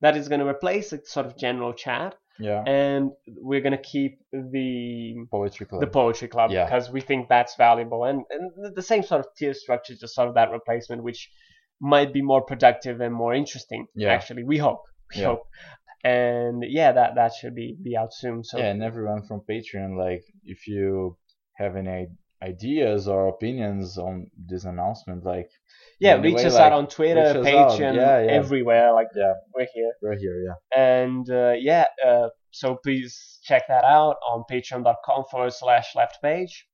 [0.01, 2.63] that is gonna replace a sort of general chat, Yeah.
[2.65, 3.11] and
[3.49, 5.81] we're gonna keep the Poetry club.
[5.81, 6.65] the poetry club Yeah.
[6.65, 10.27] because we think that's valuable and, and the same sort of tier structure just sort
[10.29, 11.29] of that replacement which
[11.79, 14.09] might be more productive and more interesting Yeah.
[14.17, 14.81] actually we hope
[15.15, 15.27] we Yeah.
[15.27, 15.43] hope
[16.03, 19.91] and yeah that that should be be out soon so yeah, and everyone from Patreon,
[20.05, 21.17] like, if you
[21.57, 22.07] have any
[22.43, 25.49] ideas or opinions on this announcement, like,
[25.99, 27.71] yeah reach us like, out on twitter reach us out.
[27.79, 28.31] patreon Yeah, yeah.
[28.31, 29.33] everywhere like Yeah.
[29.53, 30.55] we're here we're here, yeah.
[30.75, 36.67] and uh, yeah uh, so please check that out on patreon.com forward slash left page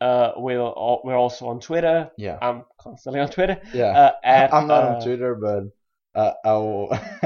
[0.00, 2.38] uh, we'll, we're also on twitter Yeah.
[2.40, 3.92] i'm constantly on twitter Yeah.
[4.02, 5.64] uh, at, I'm not uh, on Twitter, but
[6.14, 6.88] uh, I will,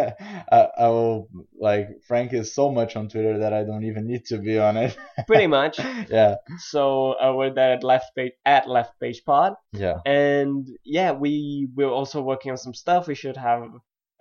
[0.52, 4.24] I, I will, like, Frank is so much on Twitter that I don't even need
[4.26, 4.96] to be on it.
[5.26, 5.78] pretty much.
[6.08, 6.36] yeah.
[6.58, 9.98] So uh, we're there at left page at left page pod, Yeah.
[10.06, 13.08] and yeah, we we're also working on some stuff.
[13.08, 13.70] We should have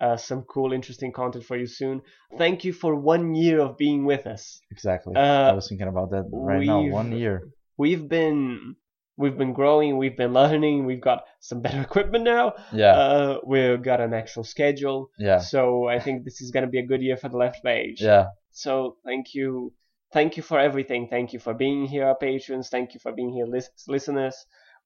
[0.00, 2.02] uh, some cool, interesting content for you soon.
[2.36, 4.60] Thank you for one year of being with us.
[4.70, 5.14] Exactly.
[5.16, 6.82] I Uh, was thinking about that right now.
[6.82, 7.48] One year.
[7.78, 8.76] we've been
[9.16, 12.52] we've been growing, we've been learning, we've got some better equipment now.
[12.72, 12.94] Yeah.
[12.96, 15.10] Uh, we've got an actual schedule.
[15.18, 15.38] yeah.
[15.38, 18.00] So I think this is gonna be a good year for the left page.
[18.02, 18.26] Yeah.
[18.52, 19.72] So thank you,
[20.12, 21.08] thank you for everything.
[21.08, 22.68] Thank you for being here, our patrons.
[22.68, 24.36] Thank you for being here, lis- listeners.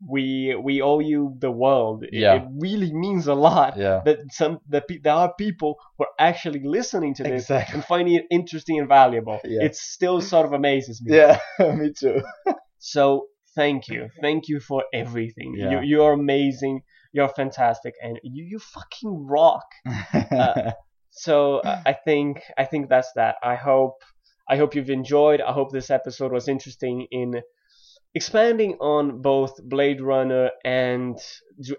[0.09, 2.05] We we owe you the world.
[2.05, 2.36] It, Yeah.
[2.36, 4.01] it really means a lot Yeah.
[4.07, 7.74] that some that pe- there are people who are actually listening to this Exactly.
[7.74, 9.39] and finding it interesting and valuable.
[9.44, 9.65] Yeah.
[9.66, 11.16] It still sort of amazes me.
[11.16, 11.39] Yeah.
[11.81, 12.23] Me too.
[12.78, 15.55] So thank you, thank you for everything.
[15.56, 15.70] Yeah.
[15.70, 16.82] You you're amazing.
[17.12, 19.66] You're fantastic, and you you fucking rock.
[21.10, 23.36] So uh, I think I think that's that.
[23.43, 23.97] I hope
[24.48, 25.40] I hope you've enjoyed.
[25.40, 27.43] I hope this episode was interesting in
[28.14, 31.18] expanding on both Blade Runner and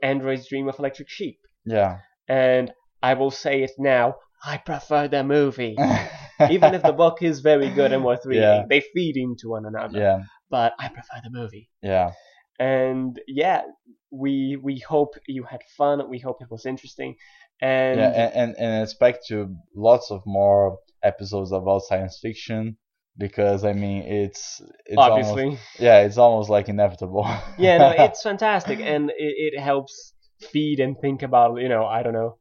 [0.04, 1.40] Androids Dream of Electric Sheep.
[1.66, 2.00] yeah.
[2.28, 2.72] And
[3.02, 4.16] I will say it now.
[4.46, 5.76] I prefer the movie,
[6.50, 8.44] even if the book is very good and worth reading.
[8.44, 8.64] Yeah.
[8.70, 10.20] They feed into one another, yeah.
[10.52, 11.70] But I prefer the movie.
[11.82, 12.12] Yeah.
[12.60, 13.64] And yeah,
[14.12, 16.08] we we hope you had fun.
[16.10, 17.16] We hope it was interesting.
[17.62, 18.10] And yeah.
[18.10, 22.78] And, and and expect to lots of more episodes about science fiction
[23.18, 25.44] because I mean it's it's obviously.
[25.46, 27.26] almost, yeah it's almost like inevitable.
[27.58, 30.14] yeah, no, it's fantastic, and it, it helps
[30.52, 32.38] feed and think about you know I don't know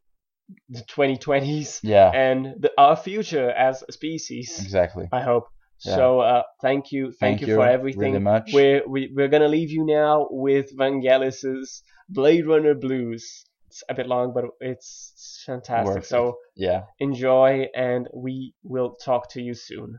[0.68, 2.10] the 2020s yeah.
[2.10, 4.60] and the, our future as a species.
[4.60, 5.08] Exactly.
[5.12, 5.48] I hope.
[5.84, 5.96] Yeah.
[5.96, 8.12] So uh, thank you, thank, you, for everything.
[8.12, 8.50] really much.
[8.52, 13.44] We're we, we're gonna leave you now with Vangelis's Blade Runner Blues.
[13.68, 15.94] It's a bit long, but it's fantastic.
[15.94, 16.08] Worth it.
[16.08, 16.82] so Yeah.
[16.98, 19.98] enjoy, and we will talk to you soon.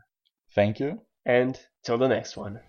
[0.54, 1.02] Thank you.
[1.26, 2.60] And till the next one.